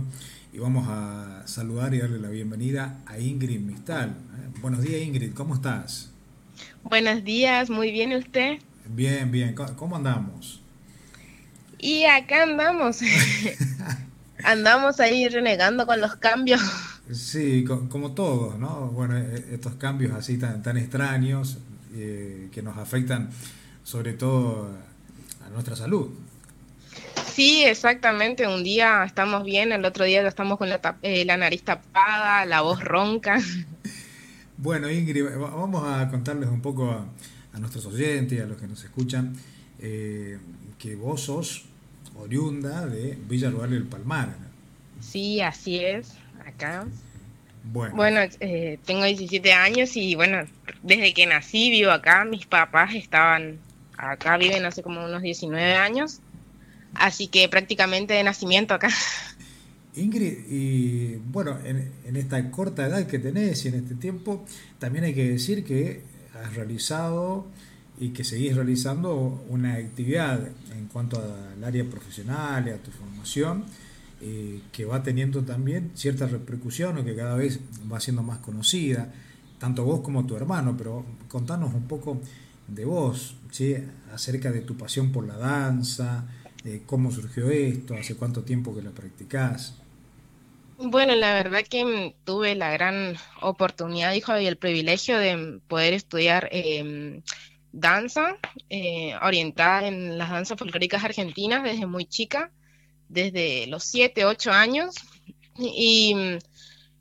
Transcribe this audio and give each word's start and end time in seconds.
radio 0.00 0.12
y 0.52 0.58
vamos 0.58 0.86
a 0.88 1.42
saludar 1.46 1.94
y 1.94 1.98
darle 1.98 2.18
la 2.18 2.28
bienvenida 2.28 2.98
a 3.06 3.18
Ingrid 3.18 3.60
Mistal. 3.60 4.10
¿eh? 4.10 4.58
Buenos 4.60 4.82
días 4.82 5.02
Ingrid, 5.02 5.32
¿cómo 5.32 5.54
estás? 5.54 6.10
Buenos 6.82 7.22
días, 7.24 7.70
muy 7.70 7.92
bien 7.92 8.12
usted. 8.14 8.58
Bien, 8.86 9.30
bien, 9.30 9.54
¿cómo 9.54 9.96
andamos? 9.96 10.60
Y 11.78 12.04
acá 12.04 12.42
andamos. 12.42 13.00
andamos 14.44 15.00
ahí 15.00 15.28
renegando 15.28 15.86
con 15.86 16.00
los 16.00 16.16
cambios. 16.16 16.60
Sí, 17.12 17.64
como 17.64 18.12
todos, 18.12 18.58
¿no? 18.58 18.88
Bueno, 18.88 19.16
e, 19.16 19.54
estos 19.54 19.74
cambios 19.74 20.12
así 20.12 20.36
tan, 20.36 20.62
tan 20.62 20.76
extraños 20.76 21.58
eh, 21.94 22.48
que 22.52 22.62
nos 22.62 22.76
afectan 22.76 23.30
sobre 23.84 24.12
todo 24.14 24.68
a 25.46 25.50
nuestra 25.50 25.76
salud. 25.76 26.10
Sí, 27.32 27.64
exactamente. 27.64 28.46
Un 28.46 28.64
día 28.64 29.04
estamos 29.04 29.44
bien, 29.44 29.72
el 29.72 29.84
otro 29.84 30.04
día 30.04 30.22
ya 30.22 30.28
estamos 30.28 30.58
con 30.58 30.68
la, 30.68 30.96
eh, 31.02 31.24
la 31.24 31.36
nariz 31.36 31.62
tapada, 31.62 32.44
la 32.46 32.60
voz 32.60 32.82
ronca. 32.82 33.38
Bueno, 34.62 34.90
Ingrid, 34.90 35.24
vamos 35.38 35.82
a 35.88 36.06
contarles 36.10 36.50
un 36.50 36.60
poco 36.60 36.90
a, 36.90 37.58
nuestros 37.58 37.86
oyentes 37.86 38.36
y 38.36 38.42
a 38.42 38.44
los 38.44 38.58
que 38.58 38.66
nos 38.66 38.84
escuchan 38.84 39.34
eh, 39.78 40.36
que 40.78 40.96
vos 40.96 41.22
sos 41.22 41.64
oriunda 42.18 42.84
de 42.84 43.16
Villa 43.26 43.48
Rural 43.48 43.70
del 43.70 43.84
Palmar. 43.84 44.28
Sí, 45.00 45.40
así 45.40 45.82
es, 45.82 46.12
acá. 46.46 46.86
Bueno, 47.64 47.96
bueno 47.96 48.20
eh, 48.40 48.78
tengo 48.84 49.04
17 49.04 49.50
años 49.54 49.96
y 49.96 50.14
bueno, 50.14 50.44
desde 50.82 51.14
que 51.14 51.24
nací 51.24 51.70
vivo 51.70 51.90
acá, 51.90 52.26
mis 52.26 52.44
papás 52.44 52.94
estaban 52.94 53.58
acá, 53.96 54.36
viven 54.36 54.66
hace 54.66 54.82
como 54.82 55.02
unos 55.02 55.22
19 55.22 55.74
años 55.74 56.20
Así 56.94 57.28
que 57.28 57.48
prácticamente 57.48 58.14
de 58.14 58.22
nacimiento 58.24 58.74
acá. 58.74 58.88
Ingrid, 59.96 60.38
y 60.48 61.16
bueno, 61.16 61.58
en, 61.64 62.16
esta 62.16 62.50
corta 62.50 62.86
edad 62.86 63.06
que 63.06 63.18
tenés 63.18 63.64
y 63.64 63.68
en 63.68 63.74
este 63.74 63.94
tiempo, 63.96 64.44
también 64.78 65.04
hay 65.04 65.14
que 65.14 65.28
decir 65.28 65.64
que 65.64 66.02
has 66.34 66.54
realizado 66.54 67.46
y 67.98 68.10
que 68.10 68.24
seguís 68.24 68.54
realizando 68.54 69.44
una 69.48 69.74
actividad 69.74 70.48
en 70.72 70.86
cuanto 70.86 71.20
al 71.20 71.62
área 71.62 71.84
profesional 71.84 72.68
y 72.68 72.70
a 72.70 72.78
tu 72.78 72.90
formación, 72.90 73.64
eh, 74.22 74.60
que 74.72 74.84
va 74.84 75.02
teniendo 75.02 75.42
también 75.42 75.90
cierta 75.94 76.26
repercusión 76.26 76.98
o 76.98 77.04
que 77.04 77.16
cada 77.16 77.34
vez 77.34 77.58
va 77.92 78.00
siendo 78.00 78.22
más 78.22 78.38
conocida, 78.38 79.12
tanto 79.58 79.84
vos 79.84 80.00
como 80.00 80.24
tu 80.24 80.36
hermano, 80.36 80.76
pero 80.76 81.04
contanos 81.28 81.74
un 81.74 81.88
poco 81.88 82.20
de 82.68 82.84
vos, 82.84 83.34
¿sí? 83.50 83.76
acerca 84.14 84.52
de 84.52 84.60
tu 84.60 84.76
pasión 84.76 85.10
por 85.10 85.26
la 85.26 85.36
danza, 85.36 86.24
cómo 86.86 87.10
surgió 87.10 87.50
esto, 87.50 87.94
hace 87.94 88.16
cuánto 88.16 88.42
tiempo 88.42 88.74
que 88.74 88.82
lo 88.82 88.92
practicás. 88.92 89.74
Bueno, 90.82 91.14
la 91.14 91.34
verdad 91.34 91.60
que 91.68 92.14
tuve 92.24 92.54
la 92.54 92.70
gran 92.72 93.16
oportunidad, 93.42 94.14
hijo, 94.14 94.38
y 94.38 94.46
el 94.46 94.56
privilegio 94.56 95.18
de 95.18 95.60
poder 95.68 95.92
estudiar 95.92 96.48
em, 96.52 97.22
danza, 97.70 98.38
eh, 98.70 99.14
orientada 99.22 99.86
en 99.86 100.16
las 100.16 100.30
danzas 100.30 100.58
folclóricas 100.58 101.04
argentinas 101.04 101.62
desde 101.64 101.84
muy 101.84 102.06
chica, 102.06 102.50
desde 103.08 103.66
los 103.66 103.84
7, 103.84 104.24
8 104.24 104.52
años. 104.52 104.94
Y 105.58 106.14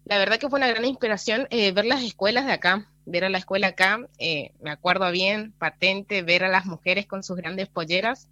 la 0.03 0.17
verdad 0.17 0.39
que 0.39 0.49
fue 0.49 0.59
una 0.59 0.67
gran 0.67 0.83
inspiración 0.83 1.47
eh, 1.49 1.71
ver 1.71 1.85
las 1.85 2.03
escuelas 2.03 2.45
de 2.47 2.51
acá, 2.51 2.89
ver 3.05 3.23
a 3.23 3.29
la 3.29 3.37
escuela 3.37 3.67
acá, 3.67 4.05
eh, 4.17 4.51
me 4.61 4.71
acuerdo 4.71 5.09
bien, 5.09 5.53
patente, 5.57 6.21
ver 6.21 6.43
a 6.43 6.49
las 6.49 6.65
mujeres 6.65 7.05
con 7.05 7.23
sus 7.23 7.37
grandes 7.37 7.69
polleras 7.69 8.27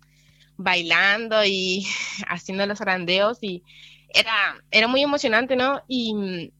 bailando 0.57 1.43
y 1.45 1.85
haciendo 2.27 2.65
los 2.65 2.81
arandeos 2.81 3.37
y 3.41 3.63
era, 4.09 4.61
era 4.71 4.87
muy 4.87 5.01
emocionante, 5.03 5.55
¿no? 5.55 5.81
Y, 5.87 6.51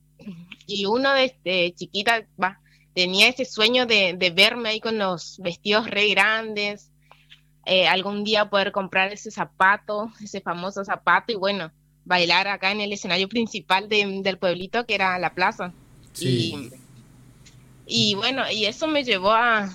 y 0.65 0.85
uno 0.85 1.13
desde 1.13 1.73
chiquita 1.73 2.25
tenía 2.93 3.29
ese 3.29 3.45
sueño 3.45 3.85
de, 3.85 4.33
verme 4.35 4.69
ahí 4.69 4.79
con 4.79 4.97
los 4.97 5.39
vestidos 5.39 5.89
re 5.89 6.09
grandes, 6.09 6.91
eh, 7.65 7.87
algún 7.87 8.23
día 8.23 8.49
poder 8.49 8.71
comprar 8.71 9.11
ese 9.11 9.31
zapato, 9.31 10.11
ese 10.21 10.41
famoso 10.41 10.83
zapato 10.83 11.31
y 11.31 11.35
bueno, 11.35 11.71
bailar 12.05 12.47
acá 12.47 12.71
en 12.71 12.81
el 12.81 12.93
escenario 12.93 13.27
principal 13.27 13.89
del 13.89 14.37
pueblito 14.37 14.85
que 14.85 14.95
era 14.95 15.19
la 15.19 15.33
plaza. 15.33 15.73
Y, 16.19 16.71
y 17.85 18.15
bueno, 18.15 18.49
y 18.51 18.65
eso 18.65 18.87
me 18.87 19.03
llevó 19.03 19.31
a, 19.31 19.69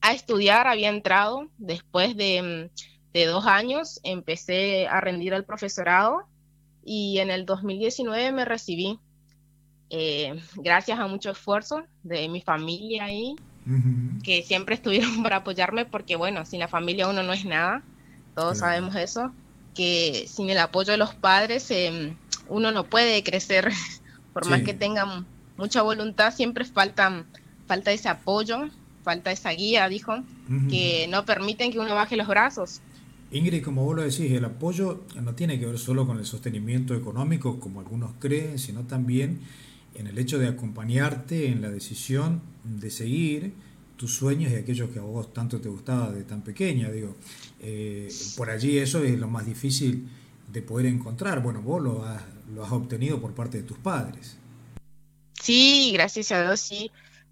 a 0.00 0.12
estudiar, 0.12 0.66
había 0.66 0.88
entrado 0.88 1.48
después 1.58 2.16
de, 2.16 2.70
de 3.12 3.26
dos 3.26 3.46
años, 3.46 4.00
empecé 4.02 4.86
a 4.88 5.00
rendir 5.00 5.34
al 5.34 5.44
profesorado 5.44 6.26
y 6.84 7.18
en 7.18 7.30
el 7.30 7.46
2019 7.46 8.32
me 8.32 8.44
recibí. 8.44 8.98
Eh, 9.90 10.40
gracias 10.54 11.00
a 11.00 11.08
mucho 11.08 11.30
esfuerzo 11.30 11.82
de 12.04 12.28
mi 12.28 12.40
familia 12.42 13.04
ahí, 13.04 13.34
que 14.22 14.42
siempre 14.42 14.76
estuvieron 14.76 15.22
para 15.22 15.36
apoyarme, 15.36 15.84
porque 15.84 16.16
bueno, 16.16 16.46
sin 16.46 16.60
la 16.60 16.68
familia 16.68 17.08
uno 17.08 17.22
no 17.22 17.32
es 17.32 17.44
nada, 17.44 17.82
todos 18.34 18.58
sabemos 18.58 18.94
eso, 18.94 19.32
que 19.74 20.26
sin 20.28 20.48
el 20.50 20.58
apoyo 20.58 20.92
de 20.92 20.96
los 20.96 21.14
padres 21.14 21.70
em, 21.70 22.16
uno 22.48 22.70
no 22.70 22.84
puede 22.84 23.22
crecer, 23.24 23.72
por 24.32 24.46
más 24.46 24.62
que 24.62 24.74
tengan 24.74 25.26
mucha 25.56 25.82
voluntad, 25.82 26.32
siempre 26.32 26.64
falta, 26.64 27.24
falta 27.66 27.90
ese 27.90 28.08
apoyo, 28.08 28.68
falta 29.02 29.32
esa 29.32 29.50
guía, 29.50 29.88
dijo, 29.88 30.22
que 30.68 31.06
no 31.08 31.24
permiten 31.24 31.72
que 31.72 31.78
uno 31.78 31.94
baje 31.94 32.16
los 32.16 32.28
brazos. 32.28 32.80
Ingrid, 33.32 33.62
como 33.62 33.84
vos 33.84 33.96
lo 33.96 34.02
decís, 34.02 34.32
el 34.32 34.44
apoyo 34.44 35.04
no 35.22 35.34
tiene 35.34 35.58
que 35.60 35.66
ver 35.66 35.78
solo 35.78 36.06
con 36.06 36.18
el 36.18 36.26
sostenimiento 36.26 36.94
económico, 36.94 37.60
como 37.60 37.80
algunos 37.80 38.12
creen, 38.18 38.58
sino 38.58 38.82
también 38.82 39.40
en 39.94 40.06
el 40.06 40.18
hecho 40.18 40.38
de 40.38 40.48
acompañarte 40.48 41.46
en 41.46 41.62
la 41.62 41.70
decisión 41.70 42.42
de 42.64 42.90
seguir 42.90 43.52
tus 43.96 44.14
sueños 44.14 44.50
y 44.50 44.56
aquellos 44.56 44.90
que 44.90 44.98
a 44.98 45.02
vos 45.02 45.32
tanto 45.32 45.60
te 45.60 45.68
gustaba 45.68 46.10
de 46.10 46.24
tan 46.24 46.42
pequeña. 46.42 46.90
Digo, 46.90 47.16
eh, 47.60 48.08
por 48.36 48.50
allí 48.50 48.78
eso 48.78 49.04
es 49.04 49.18
lo 49.18 49.28
más 49.28 49.46
difícil 49.46 50.08
de 50.50 50.62
poder 50.62 50.86
encontrar. 50.86 51.42
Bueno, 51.42 51.62
vos 51.62 51.82
lo 51.82 52.04
has, 52.04 52.22
lo 52.54 52.64
has 52.64 52.72
obtenido 52.72 53.20
por 53.20 53.34
parte 53.34 53.58
de 53.58 53.64
tus 53.64 53.78
padres. 53.78 54.38
Sí, 55.40 55.90
gracias 55.92 56.32
a 56.32 56.42
Dios, 56.42 56.60
sí, 56.60 56.90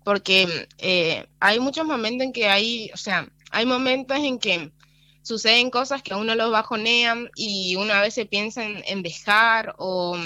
porque 0.09 0.67
eh, 0.79 1.27
hay 1.39 1.61
muchos 1.61 1.87
momentos 1.87 2.25
en 2.25 2.33
que 2.33 2.49
hay, 2.49 2.91
o 2.95 2.97
sea, 2.97 3.29
hay 3.51 3.67
momentos 3.67 4.17
en 4.17 4.39
que 4.39 4.73
suceden 5.21 5.69
cosas 5.69 6.03
que 6.03 6.15
a 6.15 6.17
uno 6.17 6.35
lo 6.35 6.51
bajonean 6.51 7.29
y 7.37 7.77
uno 7.77 7.93
a 7.93 8.01
veces 8.01 8.27
piensa 8.27 8.65
en, 8.65 9.03
dejar 9.03 9.75
o, 9.77 10.17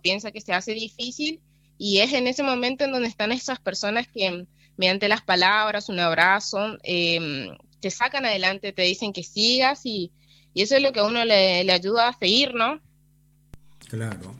piensa 0.00 0.32
que 0.32 0.40
se 0.40 0.54
hace 0.54 0.72
difícil 0.72 1.42
y 1.76 1.98
es 1.98 2.14
en 2.14 2.28
ese 2.28 2.42
momento 2.42 2.84
en 2.84 2.92
donde 2.92 3.08
están 3.08 3.30
esas 3.30 3.58
personas 3.60 4.08
que 4.08 4.46
mediante 4.78 5.06
las 5.06 5.20
palabras, 5.20 5.90
un 5.90 6.00
abrazo, 6.00 6.78
em, 6.82 7.58
te 7.80 7.90
sacan 7.90 8.24
adelante, 8.24 8.72
te 8.72 8.82
dicen 8.84 9.12
que 9.12 9.22
sigas 9.22 9.84
y, 9.84 10.12
eso 10.54 10.76
es 10.76 10.82
lo 10.82 10.92
que 10.94 11.00
a 11.00 11.04
uno 11.04 11.22
le, 11.26 11.70
ayuda 11.70 12.08
a 12.08 12.18
seguir, 12.18 12.54
¿no? 12.54 12.80
Claro. 13.90 14.34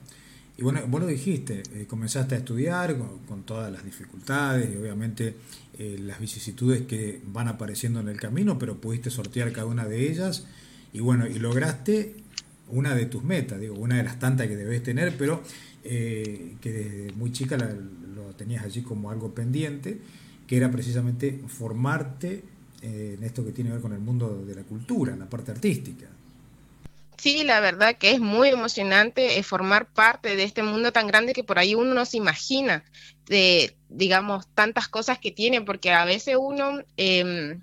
Y 0.58 0.62
bueno, 0.62 0.80
vos 0.88 1.02
lo 1.02 1.06
dijiste, 1.06 1.62
eh, 1.74 1.86
comenzaste 1.86 2.34
a 2.34 2.38
estudiar 2.38 2.96
con, 3.28 3.42
todas 3.42 3.70
las 3.70 3.84
dificultades 3.84 4.70
y 4.72 4.76
obviamente 4.78 5.36
eh, 5.78 5.98
las 6.00 6.18
vicisitudes 6.18 6.82
que 6.86 7.20
van 7.26 7.48
apareciendo 7.48 8.00
en 8.00 8.08
el 8.08 8.18
camino, 8.18 8.58
pero 8.58 8.80
pudiste 8.80 9.10
sortear 9.10 9.52
cada 9.52 9.66
una 9.66 9.84
de 9.84 10.08
ellas 10.10 10.46
y 10.94 11.00
bueno, 11.00 11.26
y 11.26 11.38
lograste 11.38 12.16
una 12.68 12.94
de 12.94 13.04
tus 13.04 13.22
metas, 13.22 13.60
digo, 13.60 13.74
una 13.74 13.98
de 13.98 14.04
las 14.04 14.18
tantas 14.18 14.46
que 14.48 14.56
debes 14.56 14.82
tener, 14.82 15.14
pero 15.18 15.42
eh, 15.84 16.56
que 16.62 16.72
desde 16.72 17.12
muy 17.12 17.32
chica 17.32 17.58
lo 17.58 18.34
tenías 18.34 18.64
allí 18.64 18.80
como 18.80 19.10
algo 19.10 19.34
pendiente, 19.34 20.00
que 20.46 20.56
era 20.56 20.70
precisamente 20.70 21.42
formarte 21.48 22.44
en 22.82 23.22
esto 23.24 23.44
que 23.44 23.50
tiene 23.50 23.70
que 23.70 23.74
ver 23.74 23.82
con 23.82 23.92
el 23.92 23.98
mundo 23.98 24.44
de 24.46 24.54
la 24.54 24.62
cultura, 24.62 25.16
la 25.16 25.28
parte 25.28 25.50
artística. 25.50 26.06
Sí, 27.16 27.44
la 27.44 27.60
verdad 27.60 27.96
que 27.96 28.10
es 28.10 28.20
muy 28.20 28.50
emocionante 28.50 29.38
eh, 29.38 29.42
formar 29.42 29.92
parte 29.92 30.36
de 30.36 30.44
este 30.44 30.62
mundo 30.62 30.92
tan 30.92 31.06
grande 31.06 31.32
que 31.32 31.44
por 31.44 31.58
ahí 31.58 31.74
uno 31.74 31.94
no 31.94 32.04
se 32.04 32.18
imagina 32.18 32.84
de, 33.26 33.76
digamos, 33.88 34.46
tantas 34.54 34.88
cosas 34.88 35.18
que 35.18 35.32
tiene, 35.32 35.62
porque 35.62 35.92
a 35.92 36.04
veces 36.04 36.36
uno 36.38 36.80
em, 36.96 37.62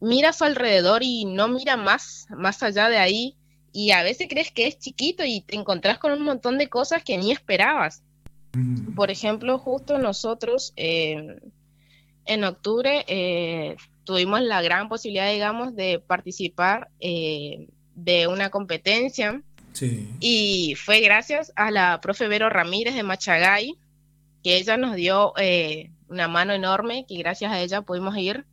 mira 0.00 0.30
a 0.30 0.32
su 0.32 0.44
alrededor 0.44 1.02
y 1.02 1.24
no 1.24 1.48
mira 1.48 1.76
más, 1.76 2.26
más 2.30 2.62
allá 2.62 2.88
de 2.88 2.98
ahí, 2.98 3.36
y 3.72 3.90
a 3.90 4.02
veces 4.02 4.28
crees 4.28 4.52
que 4.52 4.66
es 4.66 4.78
chiquito 4.78 5.24
y 5.24 5.40
te 5.40 5.56
encontrás 5.56 5.98
con 5.98 6.12
un 6.12 6.22
montón 6.22 6.58
de 6.58 6.68
cosas 6.68 7.02
que 7.02 7.18
ni 7.18 7.32
esperabas. 7.32 8.02
Por 8.94 9.10
ejemplo, 9.10 9.58
justo 9.58 9.98
nosotros 9.98 10.74
em, 10.76 11.38
en 12.26 12.44
octubre 12.44 13.04
eh, 13.08 13.76
tuvimos 14.04 14.42
la 14.42 14.60
gran 14.60 14.90
posibilidad, 14.90 15.32
digamos, 15.32 15.74
de 15.74 16.00
participar 16.00 16.90
eh, 17.00 17.66
de 17.94 18.26
una 18.26 18.50
competencia. 18.50 19.42
Y 20.20 20.74
fue 20.76 21.00
gracias 21.00 21.52
a 21.56 21.70
la 21.70 22.00
profe 22.00 22.28
Vero 22.28 22.48
Ramírez 22.50 22.94
de 22.94 23.02
Machagay, 23.02 23.74
que 24.44 24.56
ella 24.56 24.76
nos 24.76 24.94
dio 24.94 25.32
eh, 25.38 25.90
una 26.08 26.28
mano 26.28 26.52
enorme, 26.52 27.04
que 27.08 27.16
gracias 27.16 27.50
a 27.50 27.60
ella 27.60 27.82
pudimos 27.82 28.16
ir. 28.16 28.44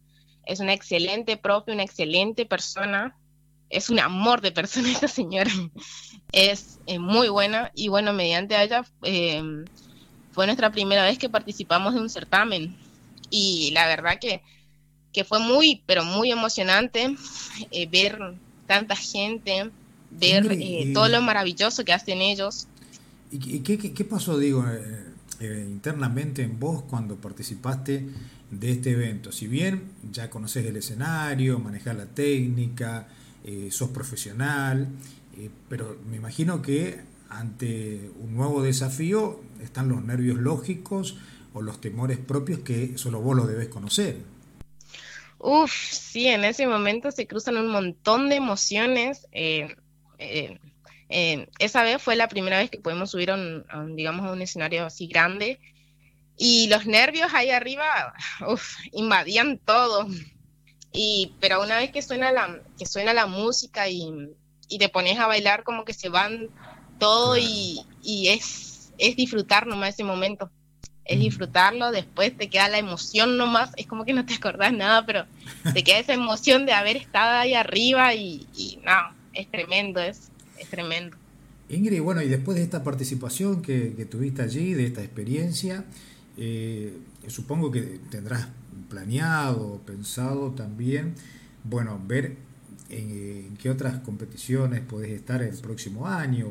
Es 0.45 0.59
una 0.59 0.73
excelente 0.73 1.37
profe, 1.37 1.71
una 1.71 1.83
excelente 1.83 2.45
persona. 2.45 3.15
es 3.69 3.89
un 3.89 3.99
amor 3.99 4.41
de 4.41 4.51
persona 4.51 4.91
esta 4.91 5.07
señora. 5.07 5.51
Es 6.31 6.79
eh, 6.87 6.99
muy 6.99 7.27
buena 7.29 7.71
y 7.75 7.89
bueno, 7.89 8.13
mediante 8.13 8.59
ella 8.61 8.83
eh, 9.03 9.43
fue 10.31 10.45
nuestra 10.45 10.71
primera 10.71 11.03
vez 11.03 11.17
que 11.19 11.29
participamos 11.29 11.93
de 11.93 11.99
un 11.99 12.09
certamen 12.09 12.75
y 13.29 13.71
la 13.71 13.87
verdad 13.87 14.19
que, 14.19 14.41
que 15.11 15.23
fue 15.23 15.39
muy, 15.39 15.83
pero 15.85 16.03
muy 16.03 16.31
emocionante 16.31 17.15
eh, 17.71 17.87
ver 17.87 18.19
tanta 18.69 18.95
gente, 18.95 19.71
ver 20.11 20.93
todo 20.93 21.07
lo 21.07 21.23
maravilloso 21.23 21.83
que 21.83 21.91
hacen 21.91 22.21
ellos. 22.21 22.67
¿Y 23.31 23.61
qué, 23.61 23.79
qué, 23.79 24.05
pasó, 24.05 24.37
digo, 24.37 24.63
internamente 25.41 26.43
en 26.43 26.59
vos 26.59 26.83
cuando 26.83 27.15
participaste 27.15 28.05
de 28.51 28.71
este 28.71 28.91
evento? 28.91 29.31
Si 29.31 29.47
bien 29.47 29.85
ya 30.11 30.29
conoces 30.29 30.67
el 30.67 30.75
escenario, 30.75 31.57
manejar 31.57 31.95
la 31.95 32.05
técnica, 32.05 33.07
eh, 33.43 33.69
sos 33.71 33.89
profesional, 33.89 34.87
eh, 35.35 35.49
pero 35.67 35.97
me 36.07 36.17
imagino 36.17 36.61
que 36.61 36.99
ante 37.27 38.11
un 38.19 38.35
nuevo 38.35 38.61
desafío 38.61 39.41
están 39.63 39.89
los 39.89 40.03
nervios 40.03 40.37
lógicos 40.37 41.17
o 41.55 41.63
los 41.63 41.81
temores 41.81 42.19
propios 42.19 42.59
que 42.59 42.99
solo 42.99 43.19
vos 43.19 43.35
lo 43.35 43.47
debes 43.47 43.69
conocer. 43.69 44.17
Uf, 45.39 45.73
sí, 45.73 46.27
en 46.27 46.43
ese 46.43 46.67
momento 46.67 47.11
se 47.11 47.25
cruzan 47.25 47.57
un 47.57 47.69
montón 47.69 48.29
de 48.29 48.35
emociones. 48.35 49.27
Eh, 49.31 49.75
esa 51.57 51.83
vez 51.83 52.01
fue 52.01 52.15
la 52.15 52.27
primera 52.27 52.59
vez 52.59 52.69
que 52.69 52.79
pudimos 52.79 53.11
subir 53.11 53.31
a 53.31 53.35
un, 53.35 53.95
digamos, 53.95 54.25
a 54.25 54.31
un 54.31 54.41
escenario 54.41 54.85
así 54.85 55.07
grande 55.07 55.59
y 56.39 56.67
los 56.67 56.85
nervios 56.85 57.33
ahí 57.33 57.49
arriba 57.51 58.13
uf, 58.47 58.77
invadían 58.93 59.59
todo. 59.59 60.07
Y, 60.91 61.35
pero 61.39 61.61
una 61.61 61.77
vez 61.77 61.91
que 61.91 62.01
suena 62.01 62.31
la, 62.31 62.61
que 62.77 62.85
suena 62.85 63.13
la 63.13 63.27
música 63.27 63.89
y, 63.89 64.11
te 64.79 64.89
pones 64.89 65.19
a 65.19 65.27
bailar, 65.27 65.63
como 65.63 65.83
que 65.83 65.93
se 65.93 66.09
van 66.09 66.49
todo 66.99 67.37
y, 67.37 67.85
es, 68.03 68.91
es 68.97 69.15
disfrutar 69.15 69.67
nomás 69.67 69.89
ese 69.89 70.03
momento. 70.03 70.49
Es 71.09 71.19
disfrutarlo, 71.19 71.91
después 71.91 72.37
te 72.37 72.49
queda 72.49 72.69
la 72.69 72.77
emoción 72.77 73.37
nomás, 73.37 73.71
es 73.77 73.87
como 73.87 74.05
que 74.05 74.13
no 74.13 74.25
te 74.25 74.35
acordás 74.35 74.71
nada, 74.71 75.05
pero 75.05 75.25
te 75.73 75.83
queda 75.83 75.97
esa 75.97 76.13
emoción 76.13 76.65
de 76.65 76.73
haber 76.73 76.97
estado 76.97 77.39
ahí 77.39 77.55
arriba 77.55 78.13
y, 78.13 78.79
no, 78.85 79.15
es 79.33 79.49
tremendo, 79.49 79.99
es, 80.01 80.29
es 80.57 80.67
tremendo. 80.69 81.17
Ingrid, 81.67 82.01
bueno, 82.01 82.21
y 82.21 82.27
después 82.27 82.57
de 82.57 82.63
esta 82.63 82.83
participación 82.83 83.61
que, 83.61 83.93
que 83.95 84.05
tuviste 84.05 84.41
allí, 84.41 84.73
de 84.73 84.85
esta 84.85 85.01
experiencia, 85.01 85.83
eh, 86.41 86.97
supongo 87.27 87.69
que 87.69 87.99
tendrás 88.09 88.47
planeado, 88.89 89.81
pensado 89.85 90.51
también, 90.51 91.15
bueno, 91.65 92.01
ver 92.07 92.37
en, 92.89 93.57
qué 93.61 93.69
otras 93.69 93.99
competiciones 93.99 94.79
podés 94.79 95.11
estar 95.11 95.41
el 95.41 95.57
próximo 95.57 96.07
año 96.07 96.47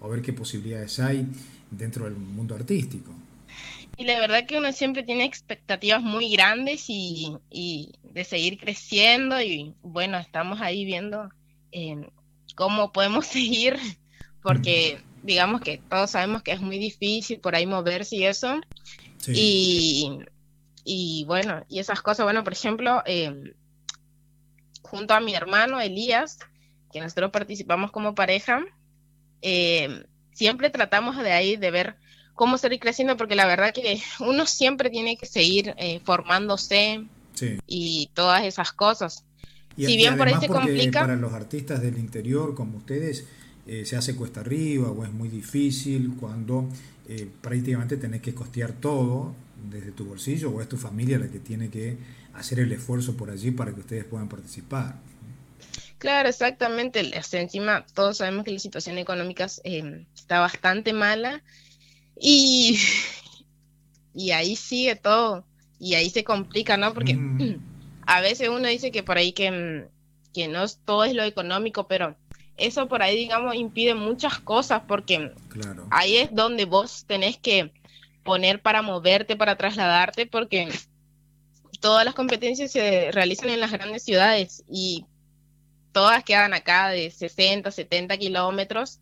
o, 0.00 0.08
ver 0.10 0.20
qué 0.20 0.34
posibilidades 0.34 1.00
hay 1.00 1.26
dentro 1.70 2.04
del 2.04 2.16
mundo 2.16 2.54
artístico. 2.54 3.12
Y 3.96 4.04
la 4.04 4.18
verdad 4.20 4.46
que 4.46 4.58
uno 4.58 4.72
siempre 4.72 5.02
tiene 5.02 5.24
expectativas 5.24 6.02
muy 6.02 6.30
grandes 6.30 6.86
y, 6.88 7.36
de 8.02 8.24
seguir 8.24 8.58
creciendo 8.58 9.40
y 9.40 9.74
bueno, 9.82 10.18
estamos 10.18 10.60
ahí 10.60 10.84
viendo 10.84 11.28
eh, 11.72 12.08
cómo 12.54 12.92
podemos 12.92 13.26
seguir 13.26 13.78
porque 14.42 15.00
digamos 15.22 15.62
que 15.62 15.78
todos 15.88 16.10
sabemos 16.10 16.42
que 16.42 16.52
es 16.52 16.60
muy 16.60 16.78
difícil 16.78 17.40
por 17.40 17.54
ahí 17.54 17.66
moverse 17.66 18.16
y 18.16 18.24
eso. 18.24 18.60
Y, 19.26 20.18
y 20.84 21.24
bueno, 21.26 21.64
y 21.68 21.78
esas 21.78 22.02
cosas, 22.02 22.24
bueno, 22.24 22.44
por 22.44 22.52
ejemplo, 22.52 23.02
eh, 23.06 23.54
junto 24.82 25.14
a 25.14 25.20
mi 25.20 25.34
hermano 25.34 25.80
Elías, 25.80 26.38
que 26.92 27.00
nosotros 27.00 27.30
participamos 27.30 27.90
como 27.90 28.14
pareja, 28.14 28.62
eh, 29.40 30.04
siempre 30.32 30.68
tratamos 30.68 31.16
de 31.16 31.32
ahí 31.32 31.56
de 31.56 31.70
ver 31.70 31.96
cómo 32.34 32.58
seguir 32.58 32.80
creciendo, 32.80 33.16
porque 33.16 33.34
la 33.34 33.46
verdad 33.46 33.72
que 33.72 34.00
uno 34.20 34.46
siempre 34.46 34.90
tiene 34.90 35.16
que 35.16 35.26
seguir 35.26 35.74
eh, 35.78 36.00
formándose 36.04 37.04
y 37.66 38.10
todas 38.14 38.44
esas 38.44 38.72
cosas. 38.72 39.24
si 39.76 39.96
bien 39.96 40.16
por 40.16 40.28
ahí 40.28 40.34
se 40.40 40.48
complica. 40.48 41.00
Para 41.00 41.16
los 41.16 41.32
artistas 41.32 41.82
del 41.82 41.98
interior 41.98 42.54
como 42.54 42.78
ustedes, 42.78 43.24
se 43.84 43.96
hace 43.96 44.14
cuesta 44.14 44.40
arriba 44.40 44.90
o 44.90 45.04
es 45.04 45.12
muy 45.12 45.28
difícil 45.28 46.14
cuando 46.20 46.68
prácticamente 47.40 47.96
tenés 47.96 48.20
que 48.20 48.34
costear 48.34 48.72
todo 48.72 49.34
desde 49.70 49.92
tu 49.92 50.04
bolsillo 50.04 50.50
o 50.50 50.60
es 50.60 50.68
tu 50.68 50.76
familia 50.76 51.18
la 51.18 51.28
que 51.28 51.38
tiene 51.38 51.70
que 51.70 51.96
hacer 52.34 52.60
el 52.60 52.72
esfuerzo 52.72 53.16
por 53.16 53.30
allí 53.30 53.50
para 53.50 53.72
que 53.72 53.80
ustedes 53.80 54.04
puedan 54.04 54.28
participar. 54.28 54.96
Claro, 55.98 56.28
exactamente. 56.28 57.12
encima 57.32 57.86
todos 57.94 58.18
sabemos 58.18 58.44
que 58.44 58.50
la 58.50 58.58
situación 58.58 58.98
económica 58.98 59.46
eh, 59.64 60.04
está 60.14 60.40
bastante 60.40 60.92
mala 60.92 61.42
y, 62.20 62.78
y 64.14 64.30
ahí 64.30 64.56
sigue 64.56 64.96
todo 64.96 65.44
y 65.78 65.94
ahí 65.94 66.10
se 66.10 66.24
complica, 66.24 66.76
¿no? 66.76 66.94
Porque 66.94 67.18
a 68.06 68.20
veces 68.20 68.48
uno 68.48 68.68
dice 68.68 68.90
que 68.90 69.02
por 69.02 69.18
ahí 69.18 69.32
que, 69.32 69.88
que 70.32 70.48
no 70.48 70.64
todo 70.84 71.04
es 71.04 71.14
lo 71.14 71.22
económico, 71.24 71.86
pero 71.86 72.16
eso 72.56 72.88
por 72.88 73.02
ahí, 73.02 73.16
digamos, 73.16 73.54
impide 73.54 73.94
muchas 73.94 74.38
cosas 74.38 74.82
porque 74.86 75.32
ahí 75.90 76.16
es 76.16 76.34
donde 76.34 76.64
vos 76.64 77.04
tenés 77.06 77.36
que 77.36 77.72
poner 78.22 78.62
para 78.62 78.82
moverte, 78.82 79.36
para 79.36 79.56
trasladarte, 79.56 80.26
porque 80.26 80.68
todas 81.80 82.04
las 82.04 82.14
competencias 82.14 82.72
se 82.72 83.10
realizan 83.12 83.50
en 83.50 83.60
las 83.60 83.72
grandes 83.72 84.04
ciudades 84.04 84.64
y 84.68 85.04
todas 85.92 86.24
quedan 86.24 86.54
acá 86.54 86.88
de 86.88 87.10
60, 87.10 87.70
70 87.70 88.16
kilómetros 88.16 89.00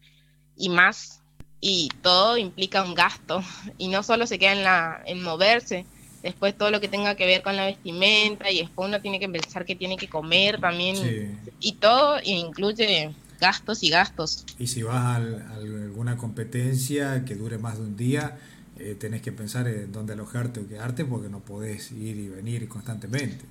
y 0.57 0.69
más. 0.69 1.22
Y 1.63 1.89
todo 2.03 2.37
implica 2.37 2.83
un 2.83 2.95
gasto. 2.95 3.43
Y 3.79 3.89
no 3.89 4.03
solo 4.03 4.27
se 4.27 4.39
queda 4.39 4.53
en, 4.53 4.65
la, 4.65 5.03
en 5.07 5.23
moverse, 5.23 5.87
después 6.23 6.59
todo 6.59 6.71
lo 6.71 6.81
que 6.81 6.89
tenga 6.89 7.15
que 7.15 7.25
ver 7.25 7.41
con 7.43 7.57
la 7.57 7.67
vestimenta 7.67 8.51
y 8.51 8.59
después 8.59 8.89
uno 8.89 9.01
tiene 9.01 9.19
que 9.19 9.29
pensar 9.29 9.65
que 9.65 9.77
tiene 9.77 9.97
que 9.97 10.09
comer 10.09 10.61
también. 10.61 11.41
Y 11.61 11.73
todo 11.75 12.19
incluye 12.23 13.15
gastos 13.41 13.83
y 13.83 13.91
gastos. 13.91 14.45
Y 14.59 14.67
si 14.67 14.83
vas 14.83 14.97
a 14.97 15.17
alguna 15.17 16.17
competencia 16.17 17.25
que 17.25 17.37
dure 17.37 17.59
más 17.59 17.79
de 17.79 17.85
un 17.85 17.97
día, 17.97 18.39
eh, 18.79 18.97
tenés 18.99 19.23
que 19.23 19.33
pensar 19.33 19.69
en 19.69 19.93
dónde 19.93 20.15
alojarte 20.15 20.61
o 20.61 20.69
quedarte 20.69 21.05
porque 21.05 21.29
no 21.29 21.41
podés 21.41 21.93
ir 21.93 22.17
y 22.17 22.29
venir 22.29 22.69
constantemente. 22.69 23.45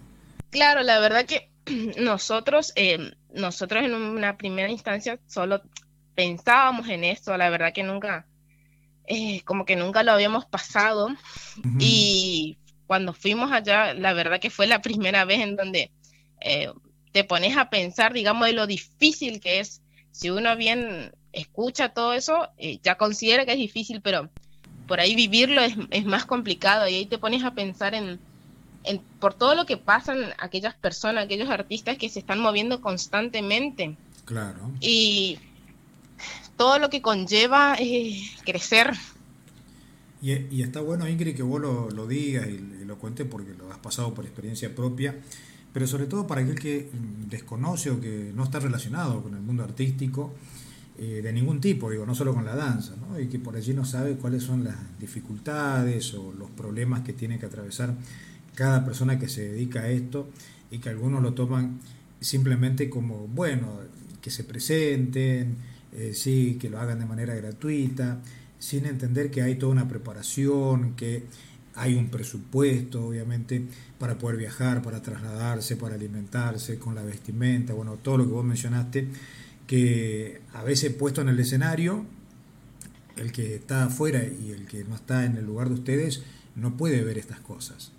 Claro, 0.50 0.84
la 0.84 1.00
verdad 1.00 1.26
que 1.26 1.50
nosotros, 2.02 2.74
eh, 2.76 3.14
nosotros 3.34 3.84
en 3.84 3.94
una 3.94 4.38
primera 4.38 4.70
instancia 4.70 5.20
solo 5.28 5.62
pensábamos 6.16 6.88
en 6.90 7.04
esto, 7.04 7.36
la 7.38 7.50
verdad 7.50 7.74
que 7.74 7.84
nunca, 7.84 8.26
eh, 9.08 9.42
como 9.42 9.66
que 9.66 9.76
nunca 9.76 10.04
lo 10.04 10.12
habíamos 10.12 10.46
pasado 10.46 11.10
y 11.80 12.58
cuando 12.88 13.14
fuimos 13.14 13.52
allá, 13.52 13.94
la 13.94 14.14
verdad 14.14 14.40
que 14.40 14.50
fue 14.50 14.68
la 14.68 14.82
primera 14.82 15.26
vez 15.26 15.40
en 15.40 15.56
donde 15.56 15.92
te 17.12 17.24
pones 17.24 17.58
a 17.58 17.70
pensar, 17.70 18.14
digamos, 18.14 18.48
de 18.48 18.54
lo 18.54 18.68
difícil 18.68 19.40
que 19.40 19.60
es. 19.60 19.82
Si 20.12 20.30
uno 20.30 20.56
bien 20.56 21.14
escucha 21.34 21.90
todo 21.90 22.14
eso, 22.14 22.50
ya 22.84 22.96
considera 22.96 23.46
que 23.46 23.54
es 23.54 23.58
difícil, 23.58 24.02
pero 24.02 24.30
por 24.88 25.00
ahí 25.00 25.16
vivirlo 25.16 25.62
es, 25.62 26.06
más 26.06 26.26
complicado 26.26 26.88
y 26.88 26.96
ahí 26.96 27.06
te 27.06 27.18
pones 27.18 27.44
a 27.44 27.52
pensar 27.52 27.94
en, 27.94 28.20
por 29.20 29.34
todo 29.34 29.56
lo 29.56 29.66
que 29.66 29.78
pasan 29.78 30.34
aquellas 30.38 30.76
personas, 30.76 31.26
aquellos 31.26 31.50
artistas 31.50 31.98
que 31.98 32.10
se 32.10 32.20
están 32.20 32.40
moviendo 32.40 32.82
constantemente. 32.82 33.96
Claro. 34.26 34.70
Y 34.80 35.40
todo 36.62 36.78
lo 36.78 36.92
que 36.92 37.02
conlleva 37.02 37.76
eh, 37.80 38.22
crecer. 38.46 38.92
Y, 40.22 40.62
está 40.62 40.80
bueno, 40.80 41.10
Ingrid, 41.10 41.36
que 41.36 41.42
vos 41.42 41.60
lo, 41.60 42.06
digas 42.06 42.48
y, 42.48 42.86
lo 42.86 43.00
cuentes 43.00 43.26
porque 43.26 43.56
lo 43.56 43.72
has 43.72 43.80
pasado 43.80 44.14
por 44.14 44.26
experiencia 44.26 44.76
propia, 44.76 45.16
pero 45.74 45.88
sobre 45.88 46.06
todo 46.06 46.28
para 46.28 46.42
aquel 46.42 46.60
que 46.60 46.88
desconoce 47.28 47.90
o 47.90 48.00
que 48.00 48.32
no 48.36 48.44
está 48.44 48.60
relacionado 48.60 49.24
con 49.24 49.34
el 49.34 49.42
mundo 49.42 49.64
artístico 49.64 50.36
eh, 51.00 51.22
de 51.24 51.34
ningún 51.34 51.60
tipo, 51.60 51.90
digo, 51.90 52.06
no 52.06 52.14
solo 52.14 52.32
con 52.36 52.46
la 52.46 52.56
danza, 52.56 52.94
¿no? 52.96 53.20
y 53.20 53.26
que 53.26 53.40
por 53.40 53.56
allí 53.56 53.74
no 53.74 53.84
sabe 53.84 54.18
cuáles 54.18 54.44
son 54.44 54.64
las 54.64 54.78
dificultades 55.00 56.14
o 56.14 56.32
los 56.32 56.52
problemas 56.52 57.02
que 57.02 57.14
tiene 57.14 57.40
que 57.40 57.48
atravesar 57.48 57.96
cada 58.54 58.86
persona 58.86 59.18
que 59.18 59.28
se 59.28 59.50
dedica 59.50 59.80
a 59.80 59.90
esto 59.90 60.30
y 60.70 60.78
que 60.78 60.90
algunos 60.90 61.24
lo 61.24 61.34
toman 61.34 61.80
simplemente 62.20 62.88
como, 62.88 63.28
bueno, 63.30 63.80
que 64.22 64.30
se 64.30 64.44
presenten, 64.44 65.71
eh, 65.94 66.14
sí, 66.14 66.58
que 66.60 66.70
lo 66.70 66.80
hagan 66.80 67.00
de 67.00 67.06
manera 67.06 67.36
gratuita, 67.36 68.22
sin 68.60 68.86
entender 68.86 69.32
que 69.32 69.42
hay 69.42 69.56
toda 69.56 69.72
una 69.72 69.88
preparación, 69.88 70.96
que 70.96 71.24
hay 71.76 71.96
un 71.96 72.10
presupuesto, 72.10 73.08
obviamente, 73.08 73.64
para 73.98 74.18
poder 74.18 74.38
viajar, 74.38 74.82
para 74.82 75.02
trasladarse, 75.02 75.78
para 75.78 75.96
alimentarse, 75.96 76.78
con 76.78 76.96
la 76.96 77.04
vestimenta, 77.04 77.74
bueno, 77.74 77.96
todo 77.96 78.18
lo 78.18 78.26
que 78.26 78.32
vos 78.32 78.46
mencionaste 78.46 79.08
que 79.68 80.42
a 80.54 80.64
veces 80.64 80.94
puesto 80.94 81.22
en 81.22 81.30
el 81.30 81.40
escenario, 81.40 82.06
el 83.16 83.32
que 83.32 83.56
está 83.56 83.86
afuera 83.86 84.22
y 84.24 84.52
el 84.52 84.68
que 84.68 84.84
no 84.84 84.96
está 84.96 85.26
en 85.26 85.38
el 85.38 85.46
lugar 85.46 85.70
de 85.70 85.76
ustedes 85.76 86.24
no 86.56 86.76
puede 86.76 87.04
ver 87.06 87.18
estas 87.18 87.40
cosas. 87.40 87.94